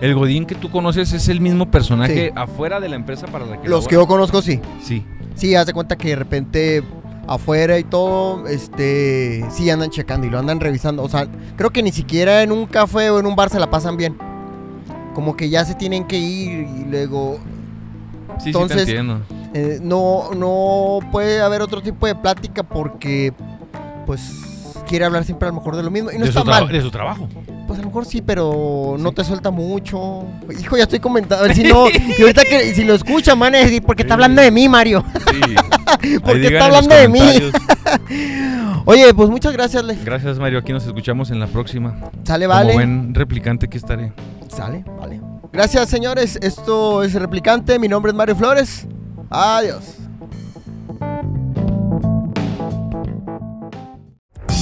El 0.00 0.14
Godín 0.14 0.46
que 0.46 0.54
tú 0.54 0.70
conoces 0.70 1.12
es 1.12 1.28
el 1.28 1.40
mismo 1.40 1.70
personaje 1.70 2.26
Sí. 2.28 2.32
afuera 2.34 2.80
de 2.80 2.88
la 2.88 2.96
empresa 2.96 3.26
para 3.26 3.46
la 3.46 3.60
que 3.60 3.68
Los 3.68 3.86
que 3.86 3.94
yo 3.94 4.06
conozco 4.06 4.42
sí. 4.42 4.60
Sí. 4.82 5.04
Sí, 5.34 5.54
haz 5.54 5.66
de 5.66 5.72
cuenta 5.72 5.96
que 5.96 6.08
de 6.08 6.16
repente 6.16 6.82
afuera 7.28 7.78
y 7.78 7.84
todo, 7.84 8.46
este, 8.48 9.44
sí 9.50 9.70
andan 9.70 9.90
checando 9.90 10.26
y 10.26 10.30
lo 10.30 10.38
andan 10.38 10.58
revisando. 10.58 11.02
O 11.04 11.08
sea, 11.08 11.28
creo 11.56 11.70
que 11.70 11.82
ni 11.82 11.92
siquiera 11.92 12.42
en 12.42 12.50
un 12.50 12.66
café 12.66 13.10
o 13.10 13.20
en 13.20 13.26
un 13.26 13.36
bar 13.36 13.50
se 13.50 13.60
la 13.60 13.70
pasan 13.70 13.96
bien. 13.96 14.16
Como 15.14 15.36
que 15.36 15.48
ya 15.48 15.64
se 15.64 15.74
tienen 15.74 16.04
que 16.06 16.18
ir 16.18 16.66
y 16.66 16.84
luego 16.90 17.38
Sí, 18.38 18.48
Entonces, 18.48 18.80
sí 18.80 18.86
te 18.86 18.96
entiendo. 18.98 19.20
eh, 19.54 19.78
no, 19.82 20.30
no 20.34 20.98
puede 21.12 21.40
haber 21.42 21.62
otro 21.62 21.82
tipo 21.82 22.06
de 22.06 22.14
plática 22.14 22.62
porque, 22.62 23.32
pues, 24.06 24.49
quiere 24.90 25.04
hablar 25.04 25.24
siempre 25.24 25.46
a 25.46 25.52
lo 25.52 25.56
mejor 25.56 25.76
de 25.76 25.84
lo 25.84 25.90
mismo. 25.90 26.10
Y 26.10 26.18
no 26.18 26.24
de, 26.24 26.30
está 26.30 26.40
su 26.40 26.46
mal. 26.46 26.66
de 26.66 26.80
su 26.82 26.90
trabajo. 26.90 27.28
Pues 27.68 27.78
a 27.78 27.82
lo 27.82 27.88
mejor 27.88 28.04
sí, 28.04 28.20
pero 28.20 28.96
no 28.98 29.12
te 29.12 29.22
suelta 29.22 29.52
mucho. 29.52 30.24
Hijo, 30.60 30.76
ya 30.76 30.82
estoy 30.82 30.98
comentando. 30.98 31.44
A 31.44 31.46
ver 31.46 31.56
si 31.56 31.62
no. 31.62 31.86
Y 32.18 32.22
ahorita 32.22 32.42
que 32.42 32.74
si 32.74 32.82
lo 32.82 32.94
escucha, 32.94 33.36
man, 33.36 33.54
es 33.54 33.66
decir, 33.66 33.84
porque 33.84 34.02
está 34.02 34.14
hablando 34.14 34.42
de 34.42 34.50
mí, 34.50 34.68
Mario. 34.68 35.04
Sí. 35.30 35.40
¿Por 36.18 36.30
Ahí 36.30 36.40
qué 36.42 36.48
digan 36.48 36.52
está 36.54 36.64
hablando 36.66 36.94
de 36.96 37.08
mí? 37.08 37.20
Oye, 38.84 39.14
pues 39.14 39.30
muchas 39.30 39.52
gracias, 39.52 39.84
Le. 39.84 39.94
Gracias, 39.94 40.38
Mario. 40.40 40.58
Aquí 40.58 40.72
nos 40.72 40.84
escuchamos 40.84 41.30
en 41.30 41.38
la 41.38 41.46
próxima. 41.46 41.94
Sale, 42.24 42.46
Como 42.46 42.58
vale. 42.58 42.72
buen 42.72 43.14
replicante 43.14 43.68
que 43.68 43.78
estaré. 43.78 44.12
Sale, 44.48 44.84
vale. 44.98 45.20
Gracias, 45.52 45.88
señores. 45.88 46.36
Esto 46.42 47.04
es 47.04 47.14
Replicante. 47.14 47.78
Mi 47.78 47.86
nombre 47.86 48.10
es 48.10 48.16
Mario 48.16 48.34
Flores. 48.34 48.88
Adiós. 49.30 49.99